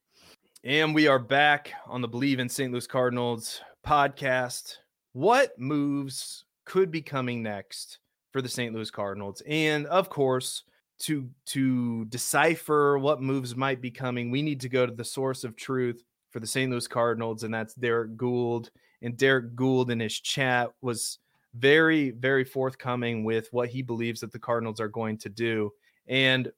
And 0.64 0.94
we 0.94 1.09
are 1.09 1.18
back 1.18 1.73
on 1.87 2.02
the 2.02 2.09
Bleav 2.09 2.38
in 2.38 2.49
St. 2.49 2.71
Louis 2.71 2.87
Cardinals 2.87 3.61
podcast. 3.87 4.76
What 5.12 5.59
moves 5.59 6.44
could 6.64 6.90
be 6.90 7.02
coming 7.02 7.42
next 7.42 7.99
for 8.32 8.42
the 8.42 8.49
St. 8.49 8.75
Louis 8.75 8.90
Cardinals? 8.90 9.42
And 9.47 9.87
of 9.87 10.09
course, 10.09 10.64
to 11.00 11.28
to 11.47 12.04
decipher 12.06 12.97
what 12.97 13.21
moves 13.21 13.56
might 13.56 13.80
be 13.80 13.90
coming, 13.90 14.30
we 14.30 14.40
need 14.40 14.61
to 14.61 14.68
go 14.68 14.87
to 14.87 14.92
the 14.92 15.04
source 15.04 15.42
of 15.42 15.56
truth 15.56 16.04
for 16.33 16.41
the 16.41 16.47
St. 16.47 16.71
Louis 16.71 16.89
Cardinals, 16.89 17.45
and 17.45 17.53
that's 17.53 17.75
Derrick 17.75 18.17
Goold. 18.17 18.71
And 19.03 19.17
Derrick 19.17 19.55
Goold 19.55 19.91
in 19.91 20.01
his 20.01 20.19
chat 20.19 20.71
was 20.81 21.19
very, 21.55 22.11
very 22.11 22.45
forthcoming 22.45 23.25
with 23.25 23.49
what 23.53 23.69
he 23.69 23.83
believes 23.83 24.21
that 24.21 24.33
the 24.33 24.39
Cardinals 24.39 24.81
are 24.81 24.89
going 24.89 25.19
to 25.19 25.29
do. 25.29 25.71
And 26.09 26.49
uh, 26.49 26.51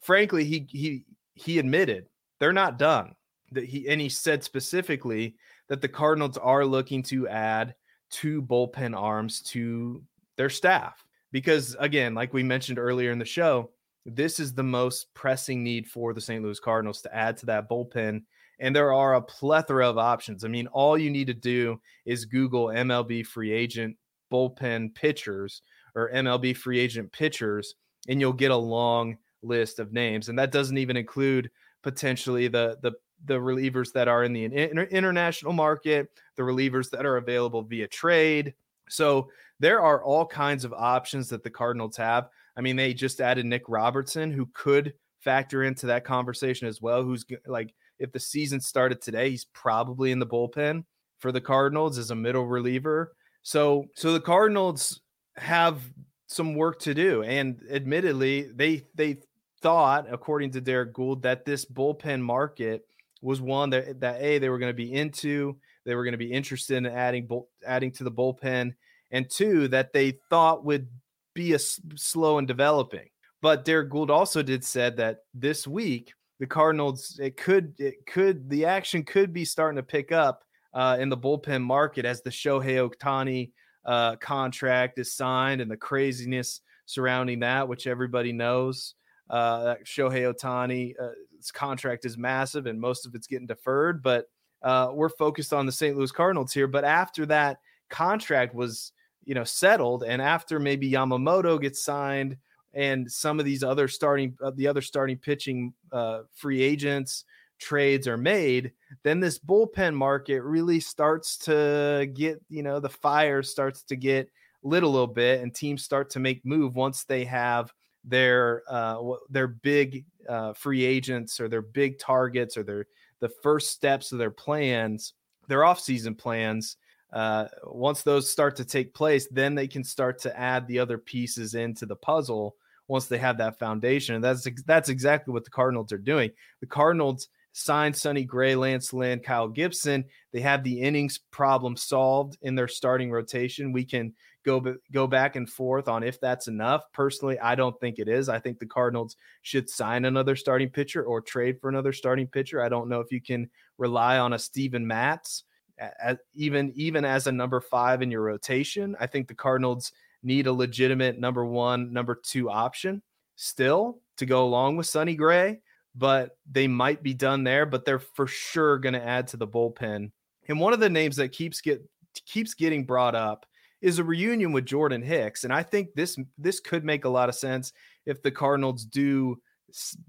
frankly, 0.00 0.44
he 0.44 0.66
he 0.70 1.04
he 1.34 1.58
admitted 1.58 2.06
they're 2.38 2.52
not 2.52 2.78
done. 2.78 3.14
That 3.52 3.64
he 3.64 3.88
and 3.88 4.00
he 4.00 4.08
said 4.08 4.44
specifically 4.44 5.34
that 5.68 5.80
the 5.80 5.88
Cardinals 5.88 6.38
are 6.38 6.64
looking 6.64 7.02
to 7.04 7.28
add 7.28 7.74
two 8.10 8.42
bullpen 8.42 8.96
arms 8.96 9.42
to 9.42 10.02
their 10.36 10.50
staff. 10.50 11.04
Because 11.32 11.76
again, 11.78 12.14
like 12.14 12.32
we 12.32 12.42
mentioned 12.42 12.78
earlier 12.78 13.10
in 13.10 13.18
the 13.18 13.24
show, 13.24 13.70
this 14.06 14.40
is 14.40 14.54
the 14.54 14.62
most 14.62 15.12
pressing 15.14 15.62
need 15.62 15.86
for 15.86 16.12
the 16.12 16.20
St. 16.20 16.42
Louis 16.42 16.58
Cardinals 16.58 17.02
to 17.02 17.14
add 17.14 17.36
to 17.38 17.46
that 17.46 17.68
bullpen 17.68 18.22
and 18.60 18.76
there 18.76 18.92
are 18.92 19.14
a 19.14 19.22
plethora 19.22 19.88
of 19.88 19.98
options. 19.98 20.44
I 20.44 20.48
mean, 20.48 20.66
all 20.68 20.98
you 20.98 21.10
need 21.10 21.26
to 21.28 21.34
do 21.34 21.80
is 22.04 22.24
Google 22.24 22.66
MLB 22.66 23.26
free 23.26 23.52
agent 23.52 23.96
bullpen 24.32 24.94
pitchers 24.94 25.62
or 25.94 26.10
MLB 26.12 26.56
free 26.56 26.78
agent 26.78 27.10
pitchers, 27.10 27.74
and 28.08 28.20
you'll 28.20 28.32
get 28.32 28.50
a 28.50 28.56
long 28.56 29.16
list 29.42 29.78
of 29.78 29.92
names. 29.92 30.28
And 30.28 30.38
that 30.38 30.52
doesn't 30.52 30.78
even 30.78 30.96
include 30.96 31.50
potentially 31.82 32.48
the 32.48 32.78
the 32.82 32.92
the 33.26 33.34
relievers 33.34 33.92
that 33.92 34.08
are 34.08 34.24
in 34.24 34.32
the 34.32 34.44
inter- 34.44 34.84
international 34.84 35.52
market, 35.52 36.08
the 36.36 36.42
relievers 36.42 36.88
that 36.90 37.04
are 37.04 37.18
available 37.18 37.62
via 37.62 37.86
trade. 37.86 38.54
So 38.88 39.28
there 39.58 39.80
are 39.80 40.02
all 40.02 40.26
kinds 40.26 40.64
of 40.64 40.72
options 40.72 41.28
that 41.28 41.42
the 41.42 41.50
Cardinals 41.50 41.96
have. 41.98 42.28
I 42.56 42.62
mean, 42.62 42.76
they 42.76 42.94
just 42.94 43.20
added 43.20 43.44
Nick 43.46 43.62
Robertson, 43.68 44.30
who 44.32 44.48
could 44.54 44.94
factor 45.18 45.64
into 45.64 45.86
that 45.86 46.04
conversation 46.04 46.66
as 46.66 46.80
well. 46.80 47.02
Who's 47.02 47.24
like, 47.46 47.74
if 48.00 48.10
the 48.12 48.20
season 48.20 48.60
started 48.60 49.00
today, 49.00 49.30
he's 49.30 49.44
probably 49.52 50.10
in 50.10 50.18
the 50.18 50.26
bullpen 50.26 50.84
for 51.18 51.30
the 51.30 51.40
Cardinals 51.40 51.98
as 51.98 52.10
a 52.10 52.14
middle 52.14 52.46
reliever. 52.46 53.12
So, 53.42 53.86
so 53.94 54.12
the 54.12 54.20
Cardinals 54.20 55.00
have 55.36 55.80
some 56.26 56.54
work 56.54 56.80
to 56.80 56.94
do, 56.94 57.22
and 57.22 57.60
admittedly, 57.70 58.50
they 58.54 58.82
they 58.94 59.18
thought, 59.62 60.06
according 60.10 60.52
to 60.52 60.60
Derrick 60.60 60.94
Goold, 60.94 61.22
that 61.22 61.44
this 61.44 61.64
bullpen 61.64 62.20
market 62.20 62.86
was 63.22 63.40
one 63.40 63.70
that 63.70 64.00
that 64.00 64.20
a 64.20 64.38
they 64.38 64.48
were 64.48 64.58
going 64.58 64.70
to 64.72 64.74
be 64.74 64.92
into, 64.92 65.56
they 65.84 65.94
were 65.94 66.04
going 66.04 66.12
to 66.12 66.18
be 66.18 66.32
interested 66.32 66.76
in 66.76 66.86
adding 66.86 67.28
adding 67.66 67.92
to 67.92 68.04
the 68.04 68.10
bullpen, 68.10 68.74
and 69.10 69.30
two 69.30 69.68
that 69.68 69.92
they 69.92 70.18
thought 70.30 70.64
would 70.64 70.88
be 71.34 71.52
a 71.52 71.56
s- 71.56 71.80
slow 71.96 72.38
in 72.38 72.46
developing. 72.46 73.08
But 73.42 73.64
Derrick 73.64 73.90
Goold 73.90 74.10
also 74.10 74.42
did 74.42 74.64
said 74.64 74.96
that 74.98 75.20
this 75.34 75.66
week 75.66 76.12
the 76.40 76.46
Cardinals 76.46 77.20
it 77.22 77.36
could 77.36 77.74
it 77.78 78.06
could 78.06 78.48
the 78.50 78.64
action 78.64 79.04
could 79.04 79.32
be 79.32 79.44
starting 79.44 79.76
to 79.76 79.82
pick 79.82 80.10
up 80.10 80.42
uh, 80.74 80.96
in 80.98 81.08
the 81.08 81.16
bullpen 81.16 81.62
market 81.62 82.04
as 82.04 82.22
the 82.22 82.30
Shohei 82.30 82.88
Ohtani 82.88 83.52
uh, 83.84 84.16
contract 84.16 84.98
is 84.98 85.14
signed 85.14 85.60
and 85.60 85.70
the 85.70 85.76
craziness 85.76 86.62
surrounding 86.86 87.40
that, 87.40 87.68
which 87.68 87.86
everybody 87.86 88.32
knows. 88.32 88.94
Uh, 89.28 89.76
Shohei 89.84 90.32
Ohtani's 90.32 90.98
uh, 90.98 91.12
contract 91.52 92.04
is 92.04 92.18
massive 92.18 92.66
and 92.66 92.80
most 92.80 93.06
of 93.06 93.14
it's 93.14 93.26
getting 93.26 93.46
deferred, 93.46 94.02
but 94.02 94.26
uh, 94.62 94.90
we're 94.92 95.08
focused 95.08 95.52
on 95.52 95.66
the 95.66 95.72
St. 95.72 95.96
Louis 95.96 96.12
Cardinals 96.12 96.52
here. 96.52 96.66
But 96.66 96.84
after 96.84 97.26
that 97.26 97.58
contract 97.88 98.54
was, 98.54 98.92
you 99.24 99.34
know, 99.34 99.44
settled, 99.44 100.04
and 100.04 100.20
after 100.20 100.58
maybe 100.58 100.90
Yamamoto 100.90 101.60
gets 101.60 101.82
signed 101.82 102.36
and 102.74 103.10
some 103.10 103.38
of 103.38 103.44
these 103.44 103.62
other 103.62 103.88
starting, 103.88 104.36
uh, 104.42 104.52
the 104.54 104.66
other 104.66 104.82
starting 104.82 105.18
pitching 105.18 105.72
uh, 105.92 106.22
free 106.34 106.62
agents 106.62 107.24
trades 107.60 108.08
are 108.08 108.16
made, 108.16 108.72
then 109.04 109.20
this 109.20 109.38
bullpen 109.38 109.94
market 109.94 110.42
really 110.42 110.80
starts 110.80 111.36
to 111.36 112.10
get, 112.14 112.42
you 112.48 112.62
know, 112.62 112.80
the 112.80 112.88
fire 112.88 113.42
starts 113.42 113.82
to 113.84 113.96
get 113.96 114.28
lit 114.62 114.82
a 114.82 114.88
little 114.88 115.06
bit, 115.06 115.40
and 115.40 115.54
teams 115.54 115.84
start 115.84 116.10
to 116.10 116.18
make 116.18 116.44
move 116.44 116.74
once 116.74 117.04
they 117.04 117.24
have 117.24 117.72
their 118.02 118.62
uh, 118.68 118.98
their 119.28 119.46
big 119.46 120.04
uh, 120.28 120.52
free 120.54 120.84
agents 120.84 121.38
or 121.38 121.48
their 121.48 121.62
big 121.62 121.98
targets 121.98 122.56
or 122.56 122.62
their 122.62 122.86
the 123.20 123.28
first 123.28 123.70
steps 123.70 124.12
of 124.12 124.18
their 124.18 124.30
plans, 124.30 125.12
their 125.46 125.60
offseason 125.60 126.16
plans. 126.16 126.76
Uh, 127.12 127.46
once 127.64 128.02
those 128.02 128.30
start 128.30 128.54
to 128.56 128.64
take 128.64 128.94
place, 128.94 129.26
then 129.32 129.54
they 129.54 129.66
can 129.66 129.82
start 129.82 130.18
to 130.20 130.38
add 130.38 130.66
the 130.66 130.78
other 130.78 130.96
pieces 130.96 131.54
into 131.54 131.84
the 131.84 131.96
puzzle. 131.96 132.56
Once 132.90 133.06
they 133.06 133.18
have 133.18 133.38
that 133.38 133.56
foundation, 133.56 134.16
and 134.16 134.24
that's 134.24 134.48
that's 134.66 134.88
exactly 134.88 135.32
what 135.32 135.44
the 135.44 135.50
Cardinals 135.50 135.92
are 135.92 135.98
doing. 135.98 136.28
The 136.60 136.66
Cardinals 136.66 137.28
signed 137.52 137.96
Sonny 137.96 138.24
Gray, 138.24 138.56
Lance 138.56 138.92
Lynn, 138.92 139.20
Kyle 139.20 139.46
Gibson. 139.46 140.04
They 140.32 140.40
have 140.40 140.64
the 140.64 140.80
innings 140.80 141.18
problem 141.30 141.76
solved 141.76 142.36
in 142.42 142.56
their 142.56 142.66
starting 142.66 143.12
rotation. 143.12 143.72
We 143.72 143.84
can 143.84 144.12
go 144.44 144.74
go 144.92 145.06
back 145.06 145.36
and 145.36 145.48
forth 145.48 145.86
on 145.86 146.02
if 146.02 146.20
that's 146.20 146.48
enough. 146.48 146.82
Personally, 146.92 147.38
I 147.38 147.54
don't 147.54 147.78
think 147.78 148.00
it 148.00 148.08
is. 148.08 148.28
I 148.28 148.40
think 148.40 148.58
the 148.58 148.66
Cardinals 148.66 149.14
should 149.42 149.70
sign 149.70 150.04
another 150.04 150.34
starting 150.34 150.70
pitcher 150.70 151.04
or 151.04 151.20
trade 151.20 151.60
for 151.60 151.68
another 151.68 151.92
starting 151.92 152.26
pitcher. 152.26 152.60
I 152.60 152.68
don't 152.68 152.88
know 152.88 152.98
if 152.98 153.12
you 153.12 153.20
can 153.20 153.50
rely 153.78 154.18
on 154.18 154.32
a 154.32 154.38
Steven 154.38 154.84
Matz 154.84 155.44
as, 155.78 156.16
even 156.34 156.72
even 156.74 157.04
as 157.04 157.28
a 157.28 157.32
number 157.32 157.60
5 157.60 158.02
in 158.02 158.10
your 158.10 158.22
rotation. 158.22 158.96
I 158.98 159.06
think 159.06 159.28
the 159.28 159.34
Cardinals 159.34 159.92
need 160.22 160.46
a 160.46 160.52
legitimate 160.52 161.18
number 161.18 161.44
1, 161.44 161.92
number 161.92 162.14
2 162.22 162.50
option 162.50 163.02
still 163.36 163.98
to 164.18 164.26
go 164.26 164.44
along 164.44 164.76
with 164.76 164.86
Sonny 164.86 165.14
Gray, 165.14 165.60
but 165.94 166.36
they 166.50 166.68
might 166.68 167.02
be 167.02 167.14
done 167.14 167.42
there, 167.42 167.64
but 167.64 167.84
they're 167.84 167.98
for 167.98 168.26
sure 168.26 168.78
going 168.78 168.92
to 168.92 169.04
add 169.04 169.26
to 169.28 169.36
the 169.38 169.48
bullpen. 169.48 170.10
And 170.48 170.60
one 170.60 170.72
of 170.72 170.80
the 170.80 170.90
names 170.90 171.16
that 171.16 171.32
keeps 171.32 171.60
get 171.60 171.82
keeps 172.26 172.54
getting 172.54 172.84
brought 172.84 173.14
up 173.14 173.46
is 173.80 173.98
a 173.98 174.04
reunion 174.04 174.52
with 174.52 174.66
Jordan 174.66 175.00
Hicks, 175.00 175.44
and 175.44 175.52
I 175.52 175.62
think 175.62 175.94
this 175.94 176.18
this 176.36 176.60
could 176.60 176.84
make 176.84 177.04
a 177.04 177.08
lot 177.08 177.28
of 177.28 177.34
sense 177.34 177.72
if 178.04 178.22
the 178.22 178.30
Cardinals 178.30 178.84
do 178.84 179.40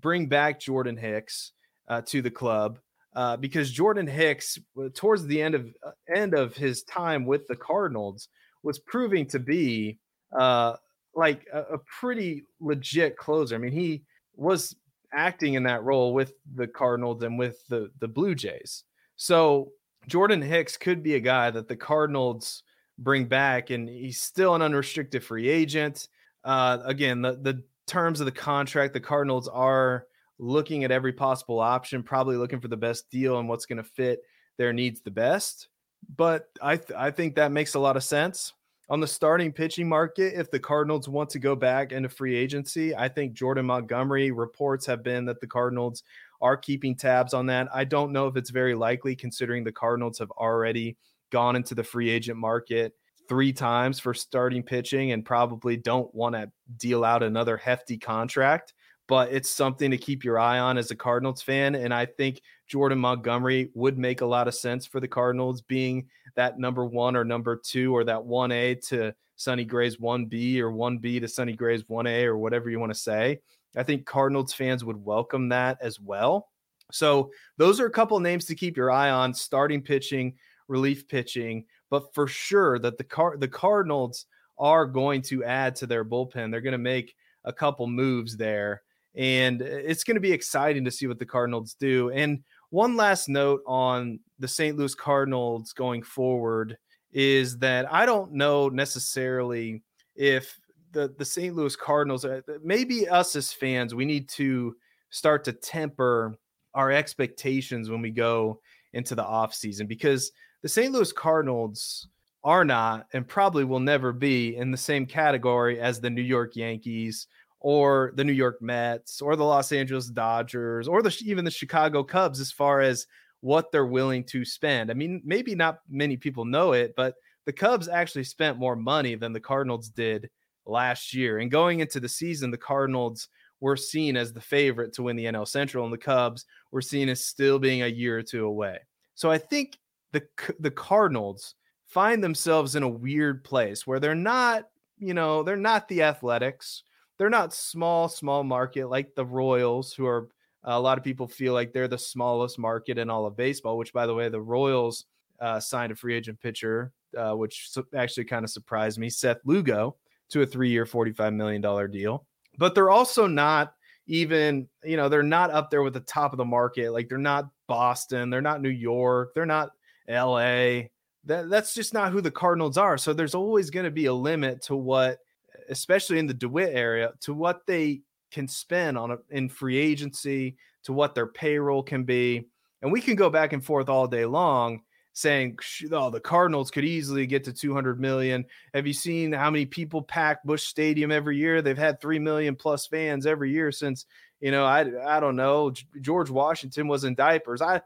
bring 0.01 0.25
back 0.25 0.59
Jordan 0.59 0.97
Hicks 0.97 1.53
uh, 1.87 2.01
to 2.07 2.21
the 2.21 2.31
club. 2.31 2.79
Uh, 3.13 3.35
because 3.35 3.69
Jordan 3.71 4.07
Hicks, 4.07 4.57
towards 4.93 5.25
the 5.25 5.41
end 5.41 5.53
of 5.53 5.67
uh, 5.85 5.91
end 6.13 6.33
of 6.33 6.55
his 6.55 6.83
time 6.83 7.25
with 7.25 7.45
the 7.47 7.55
Cardinals, 7.55 8.29
was 8.63 8.79
proving 8.79 9.25
to 9.27 9.39
be 9.39 9.99
uh, 10.37 10.75
like 11.15 11.47
a, 11.53 11.59
a 11.59 11.77
pretty 11.99 12.43
legit 12.59 13.17
closer. 13.17 13.55
I 13.55 13.57
mean, 13.57 13.71
he 13.71 14.03
was 14.35 14.75
acting 15.13 15.55
in 15.55 15.63
that 15.63 15.83
role 15.83 16.13
with 16.13 16.33
the 16.55 16.67
Cardinals 16.67 17.23
and 17.23 17.37
with 17.37 17.65
the 17.67 17.91
the 17.99 18.07
Blue 18.07 18.35
Jays. 18.35 18.83
So 19.15 19.71
Jordan 20.07 20.41
Hicks 20.41 20.77
could 20.77 21.03
be 21.03 21.15
a 21.15 21.19
guy 21.19 21.51
that 21.51 21.67
the 21.67 21.75
Cardinals 21.75 22.63
bring 22.97 23.25
back, 23.25 23.69
and 23.69 23.87
he's 23.87 24.21
still 24.21 24.55
an 24.55 24.61
unrestricted 24.61 25.23
free 25.23 25.49
agent. 25.49 26.07
Uh, 26.43 26.79
again, 26.85 27.21
the 27.21 27.33
the 27.33 27.63
terms 27.87 28.19
of 28.19 28.25
the 28.25 28.31
contract, 28.31 28.93
the 28.93 28.99
Cardinals 28.99 29.47
are 29.47 30.07
looking 30.39 30.83
at 30.83 30.91
every 30.91 31.13
possible 31.13 31.59
option, 31.59 32.01
probably 32.01 32.35
looking 32.35 32.59
for 32.59 32.67
the 32.67 32.77
best 32.77 33.09
deal 33.11 33.37
and 33.37 33.47
what's 33.47 33.65
going 33.65 33.77
to 33.77 33.83
fit 33.83 34.21
their 34.57 34.73
needs 34.73 35.01
the 35.01 35.11
best. 35.11 35.67
But 36.15 36.49
I 36.61 36.77
th- 36.77 36.97
I 36.97 37.11
think 37.11 37.35
that 37.35 37.51
makes 37.51 37.75
a 37.75 37.79
lot 37.79 37.97
of 37.97 38.03
sense 38.03 38.53
on 38.91 38.99
the 38.99 39.07
starting 39.07 39.53
pitching 39.53 39.87
market. 39.87 40.33
If 40.37 40.51
the 40.51 40.59
Cardinals 40.59 41.07
want 41.07 41.29
to 41.29 41.39
go 41.39 41.55
back 41.55 41.93
into 41.93 42.09
free 42.09 42.35
agency, 42.35 42.93
I 42.93 43.07
think 43.07 43.31
Jordan 43.31 43.65
Montgomery 43.65 44.31
reports 44.31 44.85
have 44.85 45.01
been 45.01 45.23
that 45.25 45.39
the 45.39 45.47
Cardinals 45.47 46.03
are 46.41 46.57
keeping 46.57 46.97
tabs 46.97 47.33
on 47.33 47.45
that. 47.45 47.69
I 47.73 47.85
don't 47.85 48.11
know 48.11 48.27
if 48.27 48.35
it's 48.35 48.49
very 48.49 48.75
likely 48.75 49.15
considering 49.15 49.63
the 49.63 49.71
Cardinals 49.71 50.19
have 50.19 50.29
already 50.31 50.97
gone 51.31 51.55
into 51.55 51.73
the 51.73 51.85
free 51.85 52.09
agent 52.09 52.37
market 52.37 52.93
three 53.29 53.53
times 53.53 53.97
for 53.97 54.13
starting 54.13 54.61
pitching 54.61 55.13
and 55.13 55.23
probably 55.23 55.77
don't 55.77 56.13
want 56.13 56.35
to 56.35 56.51
deal 56.75 57.05
out 57.05 57.23
another 57.23 57.55
hefty 57.55 57.97
contract. 57.97 58.73
But 59.11 59.33
it's 59.33 59.49
something 59.49 59.91
to 59.91 59.97
keep 59.97 60.23
your 60.23 60.39
eye 60.39 60.59
on 60.59 60.77
as 60.77 60.89
a 60.89 60.95
Cardinals 60.95 61.41
fan. 61.41 61.75
And 61.75 61.93
I 61.93 62.05
think 62.05 62.41
Jordan 62.69 62.97
Montgomery 62.97 63.69
would 63.73 63.97
make 63.97 64.21
a 64.21 64.25
lot 64.25 64.47
of 64.47 64.55
sense 64.55 64.85
for 64.85 65.01
the 65.01 65.07
Cardinals 65.09 65.59
being 65.59 66.07
that 66.37 66.57
number 66.57 66.85
one 66.85 67.17
or 67.17 67.25
number 67.25 67.57
two 67.57 67.93
or 67.93 68.05
that 68.05 68.21
1A 68.21 68.87
to 68.87 69.13
Sonny 69.35 69.65
Gray's 69.65 69.97
1B 69.97 70.59
or 70.59 70.71
1B 70.71 71.19
to 71.19 71.27
Sonny 71.27 71.51
Gray's 71.51 71.83
1A 71.83 72.23
or 72.23 72.37
whatever 72.37 72.69
you 72.69 72.79
want 72.79 72.93
to 72.93 72.97
say. 72.97 73.41
I 73.75 73.83
think 73.83 74.05
Cardinals 74.05 74.53
fans 74.53 74.85
would 74.85 75.03
welcome 75.03 75.49
that 75.49 75.77
as 75.81 75.99
well. 75.99 76.47
So 76.93 77.31
those 77.57 77.81
are 77.81 77.87
a 77.87 77.91
couple 77.91 78.17
names 78.21 78.45
to 78.45 78.55
keep 78.55 78.77
your 78.77 78.91
eye 78.91 79.09
on 79.09 79.33
starting 79.33 79.81
pitching 79.81 80.35
relief 80.69 81.05
pitching, 81.09 81.65
but 81.89 82.13
for 82.13 82.27
sure 82.27 82.79
that 82.79 82.97
the 82.97 83.03
car 83.03 83.35
the 83.35 83.49
Cardinals 83.49 84.25
are 84.57 84.85
going 84.85 85.21
to 85.23 85.43
add 85.43 85.75
to 85.75 85.85
their 85.85 86.05
bullpen. 86.05 86.49
They're 86.49 86.61
going 86.61 86.71
to 86.71 86.77
make 86.77 87.13
a 87.43 87.51
couple 87.51 87.87
moves 87.87 88.37
there, 88.37 88.83
and 89.15 89.61
it's 89.61 90.03
going 90.03 90.15
to 90.15 90.21
be 90.21 90.31
exciting 90.31 90.85
to 90.85 90.91
see 90.91 91.07
what 91.07 91.19
the 91.19 91.25
Cardinals 91.25 91.75
do. 91.79 92.09
And 92.11 92.43
one 92.69 92.95
last 92.95 93.27
note 93.27 93.61
on 93.67 94.19
the 94.39 94.47
St. 94.47 94.77
Louis 94.77 94.95
Cardinals 94.95 95.73
going 95.73 96.03
forward 96.03 96.77
is 97.11 97.57
that 97.59 97.91
I 97.91 98.05
don't 98.05 98.31
know 98.31 98.69
necessarily 98.69 99.83
if 100.15 100.57
the 100.91 101.13
the 101.17 101.25
St. 101.25 101.55
Louis 101.55 101.75
Cardinals 101.75 102.25
uh, 102.25 102.41
maybe 102.63 103.07
us 103.07 103.35
as 103.35 103.51
fans 103.51 103.93
we 103.93 104.05
need 104.05 104.29
to 104.29 104.75
start 105.09 105.43
to 105.45 105.53
temper 105.53 106.35
our 106.73 106.91
expectations 106.91 107.89
when 107.89 108.01
we 108.01 108.11
go 108.11 108.59
into 108.93 109.15
the 109.15 109.23
offseason 109.23 109.87
because 109.87 110.31
the 110.61 110.69
St. 110.69 110.91
Louis 110.91 111.11
Cardinals 111.11 112.07
are 112.43 112.65
not 112.65 113.07
and 113.13 113.27
probably 113.27 113.63
will 113.63 113.79
never 113.79 114.11
be 114.11 114.55
in 114.55 114.71
the 114.71 114.77
same 114.77 115.05
category 115.05 115.79
as 115.79 115.99
the 115.99 116.09
New 116.09 116.21
York 116.21 116.55
Yankees 116.55 117.27
or 117.61 118.11
the 118.15 118.23
New 118.23 118.33
York 118.33 118.61
Mets 118.61 119.21
or 119.21 119.35
the 119.35 119.43
Los 119.43 119.71
Angeles 119.71 120.07
Dodgers 120.07 120.87
or 120.87 121.01
the 121.01 121.15
even 121.23 121.45
the 121.45 121.51
Chicago 121.51 122.03
Cubs 122.03 122.39
as 122.39 122.51
far 122.51 122.81
as 122.81 123.07
what 123.41 123.71
they're 123.71 123.85
willing 123.85 124.23
to 124.25 124.43
spend. 124.43 124.91
I 124.91 124.93
mean, 124.93 125.21
maybe 125.23 125.55
not 125.55 125.79
many 125.89 126.17
people 126.17 126.43
know 126.43 126.73
it, 126.73 126.93
but 126.95 127.15
the 127.45 127.53
Cubs 127.53 127.87
actually 127.87 128.23
spent 128.23 128.57
more 128.57 128.75
money 128.75 129.15
than 129.15 129.33
the 129.33 129.39
Cardinals 129.39 129.89
did 129.89 130.29
last 130.65 131.13
year. 131.13 131.39
And 131.39 131.49
going 131.49 131.79
into 131.79 131.99
the 131.99 132.09
season, 132.09 132.51
the 132.51 132.57
Cardinals 132.57 133.27
were 133.59 133.77
seen 133.77 134.17
as 134.17 134.33
the 134.33 134.41
favorite 134.41 134.93
to 134.93 135.03
win 135.03 135.15
the 135.15 135.25
NL 135.25 135.47
Central, 135.47 135.83
and 135.83 135.93
the 135.93 135.97
Cubs 135.97 136.45
were 136.71 136.81
seen 136.81 137.09
as 137.09 137.25
still 137.25 137.59
being 137.59 137.83
a 137.83 137.87
year 137.87 138.17
or 138.17 138.23
two 138.23 138.45
away. 138.45 138.79
So 139.15 139.29
I 139.29 139.37
think 139.37 139.77
the 140.11 140.23
the 140.59 140.71
Cardinals 140.71 141.55
find 141.87 142.23
themselves 142.23 142.75
in 142.75 142.83
a 142.83 142.89
weird 142.89 143.43
place 143.43 143.85
where 143.85 143.99
they're 143.99 144.15
not, 144.15 144.65
you 144.97 145.13
know, 145.13 145.43
they're 145.43 145.57
not 145.57 145.87
the 145.87 146.03
Athletics. 146.03 146.83
They're 147.21 147.29
not 147.29 147.53
small, 147.53 148.09
small 148.09 148.43
market 148.43 148.89
like 148.89 149.13
the 149.13 149.23
Royals, 149.23 149.93
who 149.93 150.07
are 150.07 150.29
a 150.63 150.81
lot 150.81 150.97
of 150.97 151.03
people 151.03 151.27
feel 151.27 151.53
like 151.53 151.71
they're 151.71 151.87
the 151.87 151.95
smallest 151.95 152.57
market 152.57 152.97
in 152.97 153.11
all 153.11 153.27
of 153.27 153.37
baseball, 153.37 153.77
which, 153.77 153.93
by 153.93 154.07
the 154.07 154.13
way, 154.15 154.27
the 154.27 154.41
Royals 154.41 155.05
uh, 155.39 155.59
signed 155.59 155.91
a 155.91 155.95
free 155.95 156.15
agent 156.15 156.39
pitcher, 156.39 156.91
uh, 157.15 157.33
which 157.33 157.77
actually 157.95 158.23
kind 158.23 158.43
of 158.43 158.49
surprised 158.49 158.97
me, 158.97 159.07
Seth 159.07 159.37
Lugo, 159.45 159.97
to 160.31 160.41
a 160.41 160.47
three 160.47 160.71
year, 160.71 160.83
$45 160.83 161.35
million 161.35 161.91
deal. 161.91 162.25
But 162.57 162.73
they're 162.73 162.89
also 162.89 163.27
not 163.27 163.75
even, 164.07 164.67
you 164.83 164.97
know, 164.97 165.07
they're 165.07 165.21
not 165.21 165.51
up 165.51 165.69
there 165.69 165.83
with 165.83 165.93
the 165.93 165.99
top 165.99 166.33
of 166.33 166.37
the 166.37 166.43
market. 166.45 166.91
Like 166.91 167.07
they're 167.07 167.19
not 167.19 167.51
Boston, 167.67 168.31
they're 168.31 168.41
not 168.41 168.63
New 168.63 168.69
York, 168.69 169.35
they're 169.35 169.45
not 169.45 169.69
LA. 170.09 170.85
That, 171.25 171.51
that's 171.51 171.75
just 171.75 171.93
not 171.93 172.13
who 172.13 172.21
the 172.21 172.31
Cardinals 172.31 172.79
are. 172.79 172.97
So 172.97 173.13
there's 173.13 173.35
always 173.35 173.69
going 173.69 173.83
to 173.83 173.91
be 173.91 174.07
a 174.07 174.13
limit 174.13 174.63
to 174.63 174.75
what, 174.75 175.19
especially 175.69 176.19
in 176.19 176.27
the 176.27 176.33
DeWitt 176.33 176.73
area, 176.73 177.11
to 177.21 177.33
what 177.33 177.65
they 177.65 178.01
can 178.31 178.47
spend 178.47 178.97
on 178.97 179.11
a, 179.11 179.17
in 179.29 179.49
free 179.49 179.77
agency, 179.77 180.55
to 180.83 180.93
what 180.93 181.15
their 181.15 181.27
payroll 181.27 181.83
can 181.83 182.03
be. 182.03 182.47
And 182.81 182.91
we 182.91 183.01
can 183.01 183.15
go 183.15 183.29
back 183.29 183.53
and 183.53 183.63
forth 183.63 183.89
all 183.89 184.07
day 184.07 184.25
long 184.25 184.81
saying, 185.13 185.57
"Oh, 185.91 186.09
the 186.09 186.19
Cardinals 186.19 186.71
could 186.71 186.85
easily 186.85 187.27
get 187.27 187.43
to 187.43 187.53
200 187.53 187.99
million." 187.99 188.45
Have 188.73 188.87
you 188.87 188.93
seen 188.93 189.31
how 189.31 189.49
many 189.51 189.65
people 189.65 190.01
pack 190.01 190.43
Busch 190.43 190.63
Stadium 190.63 191.11
every 191.11 191.37
year? 191.37 191.61
They've 191.61 191.77
had 191.77 192.01
3 192.01 192.19
million 192.19 192.55
plus 192.55 192.87
fans 192.87 193.25
every 193.25 193.51
year 193.51 193.71
since, 193.71 194.05
you 194.39 194.51
know, 194.51 194.65
I 194.65 194.85
I 195.17 195.19
don't 195.19 195.35
know, 195.35 195.73
George 196.01 196.29
Washington 196.29 196.87
was 196.87 197.03
in 197.03 197.15
diapers. 197.15 197.61
I 197.61 197.81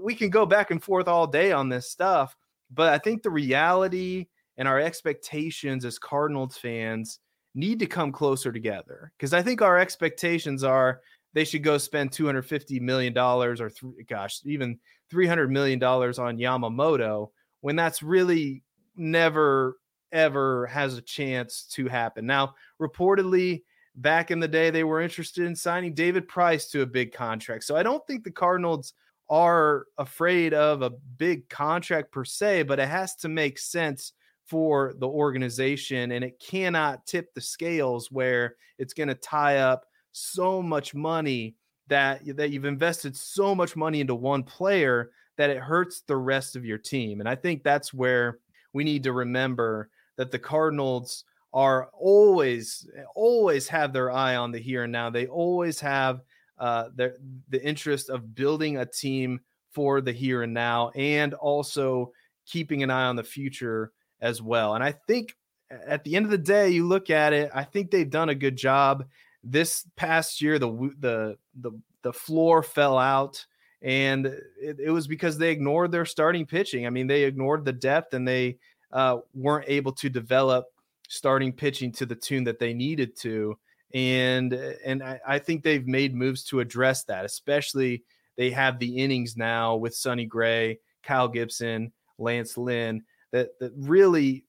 we 0.00 0.14
can 0.14 0.30
go 0.30 0.46
back 0.46 0.70
and 0.70 0.82
forth 0.82 1.08
all 1.08 1.26
day 1.26 1.52
on 1.52 1.68
this 1.68 1.90
stuff, 1.90 2.36
but 2.70 2.92
I 2.92 2.98
think 2.98 3.22
the 3.22 3.30
reality 3.30 4.26
and 4.60 4.68
our 4.68 4.78
expectations 4.78 5.86
as 5.86 5.98
Cardinals 5.98 6.58
fans 6.58 7.18
need 7.54 7.78
to 7.80 7.86
come 7.86 8.12
closer 8.12 8.52
together 8.52 9.10
because 9.16 9.32
I 9.32 9.42
think 9.42 9.62
our 9.62 9.78
expectations 9.78 10.62
are 10.62 11.00
they 11.32 11.44
should 11.44 11.64
go 11.64 11.78
spend 11.78 12.12
250 12.12 12.78
million 12.78 13.12
dollars 13.12 13.60
or 13.60 13.70
th- 13.70 14.06
gosh 14.06 14.40
even 14.44 14.78
300 15.10 15.50
million 15.50 15.78
dollars 15.78 16.18
on 16.18 16.36
Yamamoto 16.36 17.30
when 17.62 17.74
that's 17.74 18.02
really 18.02 18.62
never 18.96 19.78
ever 20.12 20.66
has 20.66 20.98
a 20.98 21.02
chance 21.02 21.66
to 21.72 21.88
happen. 21.88 22.26
Now, 22.26 22.54
reportedly 22.80 23.62
back 23.96 24.30
in 24.30 24.40
the 24.40 24.48
day 24.48 24.68
they 24.70 24.84
were 24.84 25.00
interested 25.00 25.46
in 25.46 25.56
signing 25.56 25.94
David 25.94 26.28
Price 26.28 26.68
to 26.68 26.82
a 26.82 26.86
big 26.86 27.12
contract. 27.12 27.64
So 27.64 27.76
I 27.76 27.82
don't 27.82 28.06
think 28.06 28.24
the 28.24 28.30
Cardinals 28.30 28.92
are 29.30 29.86
afraid 29.96 30.52
of 30.52 30.82
a 30.82 30.90
big 30.90 31.48
contract 31.48 32.12
per 32.12 32.24
se, 32.26 32.64
but 32.64 32.78
it 32.78 32.88
has 32.88 33.16
to 33.16 33.28
make 33.28 33.58
sense 33.58 34.12
for 34.50 34.94
the 34.98 35.06
organization 35.06 36.10
and 36.10 36.24
it 36.24 36.40
cannot 36.40 37.06
tip 37.06 37.32
the 37.34 37.40
scales 37.40 38.10
where 38.10 38.56
it's 38.78 38.92
going 38.92 39.08
to 39.08 39.14
tie 39.14 39.58
up 39.58 39.86
so 40.10 40.60
much 40.60 40.92
money 40.92 41.54
that 41.86 42.20
that 42.36 42.50
you've 42.50 42.64
invested 42.64 43.16
so 43.16 43.54
much 43.54 43.76
money 43.76 44.00
into 44.00 44.14
one 44.14 44.42
player 44.42 45.12
that 45.36 45.50
it 45.50 45.58
hurts 45.58 46.02
the 46.02 46.16
rest 46.16 46.56
of 46.56 46.64
your 46.64 46.78
team. 46.78 47.20
And 47.20 47.28
I 47.28 47.36
think 47.36 47.62
that's 47.62 47.94
where 47.94 48.40
we 48.72 48.82
need 48.82 49.04
to 49.04 49.12
remember 49.12 49.88
that 50.16 50.32
the 50.32 50.38
Cardinals 50.38 51.24
are 51.52 51.88
always 51.94 52.88
always 53.14 53.68
have 53.68 53.92
their 53.92 54.10
eye 54.10 54.34
on 54.34 54.50
the 54.50 54.58
here 54.58 54.82
and 54.82 54.92
now. 54.92 55.10
They 55.10 55.28
always 55.28 55.78
have 55.78 56.22
uh, 56.58 56.88
the 56.96 57.16
the 57.50 57.64
interest 57.64 58.10
of 58.10 58.34
building 58.34 58.78
a 58.78 58.86
team 58.86 59.40
for 59.70 60.00
the 60.00 60.12
here 60.12 60.42
and 60.42 60.52
now, 60.52 60.90
and 60.96 61.34
also 61.34 62.12
keeping 62.46 62.82
an 62.82 62.90
eye 62.90 63.04
on 63.06 63.14
the 63.14 63.22
future 63.22 63.92
as 64.20 64.42
well. 64.42 64.74
And 64.74 64.84
I 64.84 64.92
think 64.92 65.36
at 65.70 66.04
the 66.04 66.16
end 66.16 66.24
of 66.24 66.30
the 66.30 66.38
day, 66.38 66.70
you 66.70 66.86
look 66.86 67.10
at 67.10 67.32
it, 67.32 67.50
I 67.54 67.64
think 67.64 67.90
they've 67.90 68.08
done 68.08 68.28
a 68.28 68.34
good 68.34 68.56
job 68.56 69.04
this 69.42 69.86
past 69.96 70.40
year, 70.42 70.58
the 70.58 70.68
the 70.98 71.38
the 71.60 71.72
the 72.02 72.12
floor 72.12 72.62
fell 72.62 72.98
out, 72.98 73.44
and 73.82 74.26
it, 74.26 74.78
it 74.78 74.90
was 74.90 75.06
because 75.06 75.38
they 75.38 75.50
ignored 75.50 75.92
their 75.92 76.04
starting 76.04 76.46
pitching. 76.46 76.86
I 76.86 76.90
mean, 76.90 77.06
they 77.06 77.24
ignored 77.24 77.64
the 77.64 77.72
depth, 77.72 78.14
and 78.14 78.26
they 78.26 78.58
uh, 78.92 79.18
weren't 79.34 79.68
able 79.68 79.92
to 79.92 80.08
develop 80.08 80.66
starting 81.08 81.52
pitching 81.52 81.92
to 81.92 82.06
the 82.06 82.14
tune 82.14 82.44
that 82.44 82.58
they 82.58 82.72
needed 82.72 83.16
to. 83.20 83.58
And 83.94 84.52
and 84.52 85.02
I, 85.02 85.20
I 85.26 85.38
think 85.38 85.62
they've 85.62 85.86
made 85.86 86.14
moves 86.14 86.44
to 86.44 86.60
address 86.60 87.04
that, 87.04 87.24
especially 87.24 88.04
they 88.36 88.50
have 88.50 88.78
the 88.78 88.98
innings 88.98 89.36
now 89.36 89.76
with 89.76 89.94
Sonny 89.94 90.26
Gray, 90.26 90.78
Kyle 91.02 91.28
Gibson, 91.28 91.92
Lance 92.18 92.56
Lynn 92.56 93.02
that 93.32 93.58
that 93.60 93.72
really 93.76 94.44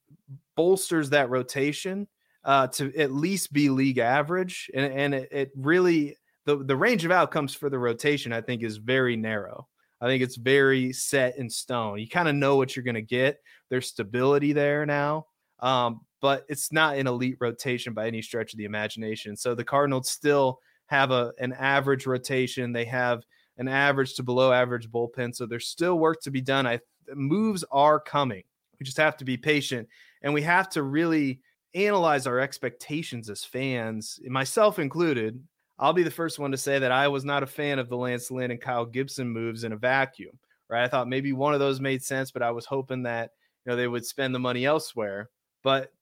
bolsters 0.56 1.10
that 1.10 1.30
rotation 1.30 2.06
uh, 2.44 2.66
to 2.68 2.94
at 2.96 3.12
least 3.12 3.52
be 3.52 3.68
league 3.68 3.98
average, 3.98 4.70
and 4.74 4.92
and 4.92 5.14
it, 5.14 5.28
it 5.32 5.50
really 5.56 6.16
the 6.44 6.56
the 6.56 6.76
range 6.76 7.04
of 7.04 7.10
outcomes 7.10 7.54
for 7.54 7.70
the 7.70 7.78
rotation 7.78 8.32
I 8.32 8.40
think 8.40 8.62
is 8.62 8.76
very 8.78 9.16
narrow. 9.16 9.68
I 10.00 10.06
think 10.06 10.22
it's 10.22 10.36
very 10.36 10.92
set 10.92 11.38
in 11.38 11.48
stone. 11.48 11.98
You 11.98 12.08
kind 12.08 12.28
of 12.28 12.34
know 12.34 12.56
what 12.56 12.74
you're 12.74 12.82
going 12.82 12.96
to 12.96 13.02
get. 13.02 13.38
There's 13.70 13.86
stability 13.86 14.52
there 14.52 14.84
now, 14.84 15.26
um, 15.60 16.00
but 16.20 16.44
it's 16.48 16.72
not 16.72 16.96
an 16.96 17.06
elite 17.06 17.36
rotation 17.40 17.94
by 17.94 18.08
any 18.08 18.20
stretch 18.20 18.52
of 18.52 18.58
the 18.58 18.64
imagination. 18.64 19.36
So 19.36 19.54
the 19.54 19.64
Cardinals 19.64 20.10
still 20.10 20.58
have 20.86 21.12
a 21.12 21.32
an 21.38 21.52
average 21.52 22.06
rotation. 22.06 22.72
They 22.72 22.84
have 22.86 23.22
an 23.58 23.68
average 23.68 24.14
to 24.14 24.24
below 24.24 24.52
average 24.52 24.90
bullpen. 24.90 25.34
So 25.34 25.46
there's 25.46 25.68
still 25.68 25.98
work 25.98 26.20
to 26.22 26.32
be 26.32 26.40
done. 26.40 26.66
I 26.66 26.80
moves 27.14 27.64
are 27.70 28.00
coming. 28.00 28.42
We 28.82 28.84
just 28.84 28.96
have 28.96 29.16
to 29.18 29.24
be 29.24 29.36
patient 29.36 29.88
and 30.22 30.34
we 30.34 30.42
have 30.42 30.68
to 30.70 30.82
really 30.82 31.38
analyze 31.72 32.26
our 32.26 32.40
expectations 32.40 33.30
as 33.30 33.44
fans, 33.44 34.18
myself 34.26 34.80
included, 34.80 35.40
I'll 35.78 35.92
be 35.92 36.02
the 36.02 36.10
first 36.10 36.40
one 36.40 36.50
to 36.50 36.56
say 36.56 36.80
that 36.80 36.90
I 36.90 37.06
was 37.06 37.24
not 37.24 37.44
a 37.44 37.46
fan 37.46 37.78
of 37.78 37.88
the 37.88 37.96
Lance 37.96 38.32
Lynn 38.32 38.50
and 38.50 38.60
Kyle 38.60 38.84
Gibson 38.84 39.28
moves 39.28 39.62
in 39.62 39.70
a 39.70 39.76
vacuum. 39.76 40.36
Right? 40.68 40.82
I 40.82 40.88
thought 40.88 41.06
maybe 41.06 41.32
one 41.32 41.54
of 41.54 41.60
those 41.60 41.80
made 41.80 42.02
sense, 42.02 42.32
but 42.32 42.42
I 42.42 42.50
was 42.50 42.66
hoping 42.66 43.04
that 43.04 43.30
you 43.64 43.70
know 43.70 43.76
they 43.76 43.86
would 43.86 44.04
spend 44.04 44.34
the 44.34 44.40
money 44.40 44.64
elsewhere. 44.64 45.30
But 45.62 45.92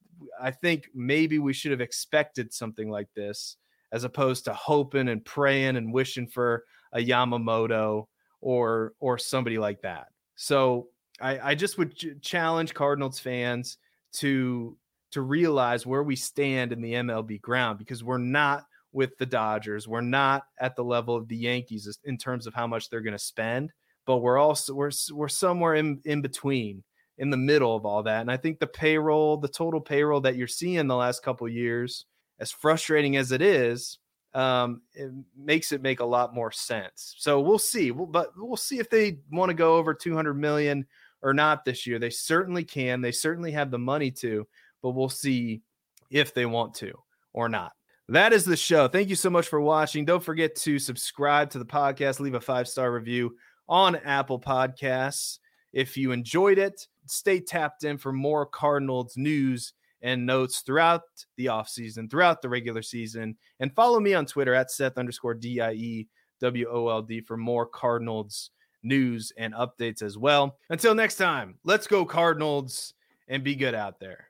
I 0.40 0.50
think 0.50 0.88
maybe 0.94 1.38
we 1.38 1.52
should 1.52 1.72
have 1.72 1.82
expected 1.82 2.50
something 2.50 2.88
like 2.88 3.08
this 3.14 3.58
as 3.92 4.04
opposed 4.04 4.46
to 4.46 4.54
hoping 4.54 5.08
and 5.08 5.22
praying 5.22 5.76
and 5.76 5.92
wishing 5.92 6.28
for 6.28 6.64
a 6.94 6.98
Yamamoto 6.98 8.06
or 8.40 8.94
or 9.00 9.18
somebody 9.18 9.58
like 9.58 9.82
that. 9.82 10.06
So 10.36 10.88
I, 11.20 11.50
I 11.50 11.54
just 11.54 11.78
would 11.78 11.96
ch- 11.96 12.20
challenge 12.20 12.74
Cardinals 12.74 13.18
fans 13.18 13.78
to 14.14 14.76
to 15.12 15.22
realize 15.22 15.86
where 15.86 16.02
we 16.02 16.14
stand 16.14 16.72
in 16.72 16.80
the 16.80 16.92
MLB 16.92 17.40
ground 17.40 17.78
because 17.78 18.04
we're 18.04 18.18
not 18.18 18.64
with 18.92 19.16
the 19.18 19.26
Dodgers. 19.26 19.88
We're 19.88 20.00
not 20.00 20.44
at 20.60 20.76
the 20.76 20.84
level 20.84 21.16
of 21.16 21.28
the 21.28 21.36
Yankees 21.36 21.98
in 22.04 22.16
terms 22.16 22.46
of 22.46 22.54
how 22.54 22.66
much 22.66 22.88
they're 22.88 23.00
going 23.00 23.12
to 23.12 23.18
spend, 23.18 23.72
but 24.06 24.18
we're 24.18 24.38
also 24.38 24.74
we're 24.74 24.90
we're 25.12 25.28
somewhere 25.28 25.74
in 25.74 26.00
in 26.04 26.22
between, 26.22 26.82
in 27.18 27.30
the 27.30 27.36
middle 27.36 27.74
of 27.76 27.84
all 27.84 28.02
that. 28.04 28.20
And 28.20 28.30
I 28.30 28.36
think 28.36 28.58
the 28.58 28.66
payroll, 28.66 29.36
the 29.36 29.48
total 29.48 29.80
payroll 29.80 30.20
that 30.22 30.36
you're 30.36 30.48
seeing 30.48 30.86
the 30.86 30.96
last 30.96 31.22
couple 31.22 31.48
years, 31.48 32.06
as 32.38 32.50
frustrating 32.50 33.16
as 33.16 33.32
it 33.32 33.42
is, 33.42 33.98
um, 34.34 34.82
it 34.94 35.10
makes 35.36 35.72
it 35.72 35.82
make 35.82 36.00
a 36.00 36.04
lot 36.04 36.34
more 36.34 36.52
sense. 36.52 37.14
So 37.18 37.40
we'll 37.40 37.58
see. 37.58 37.90
We'll, 37.90 38.06
but 38.06 38.32
we'll 38.36 38.56
see 38.56 38.78
if 38.78 38.88
they 38.88 39.18
want 39.30 39.50
to 39.50 39.54
go 39.54 39.76
over 39.76 39.92
200 39.92 40.34
million 40.34 40.86
or 41.22 41.34
not 41.34 41.64
this 41.64 41.86
year. 41.86 41.98
They 41.98 42.10
certainly 42.10 42.64
can. 42.64 43.00
They 43.00 43.12
certainly 43.12 43.52
have 43.52 43.70
the 43.70 43.78
money 43.78 44.10
to 44.12 44.46
but 44.82 44.90
we'll 44.90 45.08
see 45.08 45.62
if 46.10 46.34
they 46.34 46.46
want 46.46 46.74
to 46.74 46.92
or 47.32 47.48
not. 47.48 47.72
That 48.08 48.32
is 48.32 48.44
the 48.44 48.56
show. 48.56 48.88
Thank 48.88 49.08
you 49.08 49.14
so 49.14 49.30
much 49.30 49.46
for 49.46 49.60
watching. 49.60 50.04
Don't 50.04 50.22
forget 50.22 50.56
to 50.56 50.78
subscribe 50.78 51.50
to 51.50 51.58
the 51.58 51.64
podcast, 51.64 52.18
leave 52.18 52.34
a 52.34 52.40
five 52.40 52.66
star 52.66 52.92
review 52.92 53.36
on 53.68 53.96
Apple 53.96 54.40
Podcasts. 54.40 55.38
If 55.72 55.96
you 55.96 56.10
enjoyed 56.10 56.58
it, 56.58 56.88
stay 57.06 57.38
tapped 57.38 57.84
in 57.84 57.98
for 57.98 58.12
more 58.12 58.46
Cardinals 58.46 59.16
news 59.16 59.74
and 60.02 60.26
notes 60.26 60.60
throughout 60.60 61.02
the 61.36 61.46
offseason, 61.46 62.10
throughout 62.10 62.42
the 62.42 62.48
regular 62.48 62.82
season. 62.82 63.36
And 63.60 63.72
follow 63.74 64.00
me 64.00 64.14
on 64.14 64.26
Twitter 64.26 64.54
at 64.54 64.72
Seth 64.72 64.98
underscore 64.98 65.34
D 65.34 65.60
I 65.60 65.72
E 65.72 66.08
W 66.40 66.68
O 66.68 66.88
L 66.88 67.02
D 67.02 67.20
for 67.20 67.36
more 67.36 67.66
Cardinals 67.66 68.50
news 68.82 69.32
and 69.36 69.54
updates 69.54 70.02
as 70.02 70.16
well. 70.16 70.56
Until 70.68 70.94
next 70.94 71.16
time, 71.16 71.56
let's 71.64 71.86
go, 71.86 72.04
Cardinals, 72.04 72.94
and 73.28 73.44
be 73.44 73.54
good 73.54 73.74
out 73.74 74.00
there. 74.00 74.29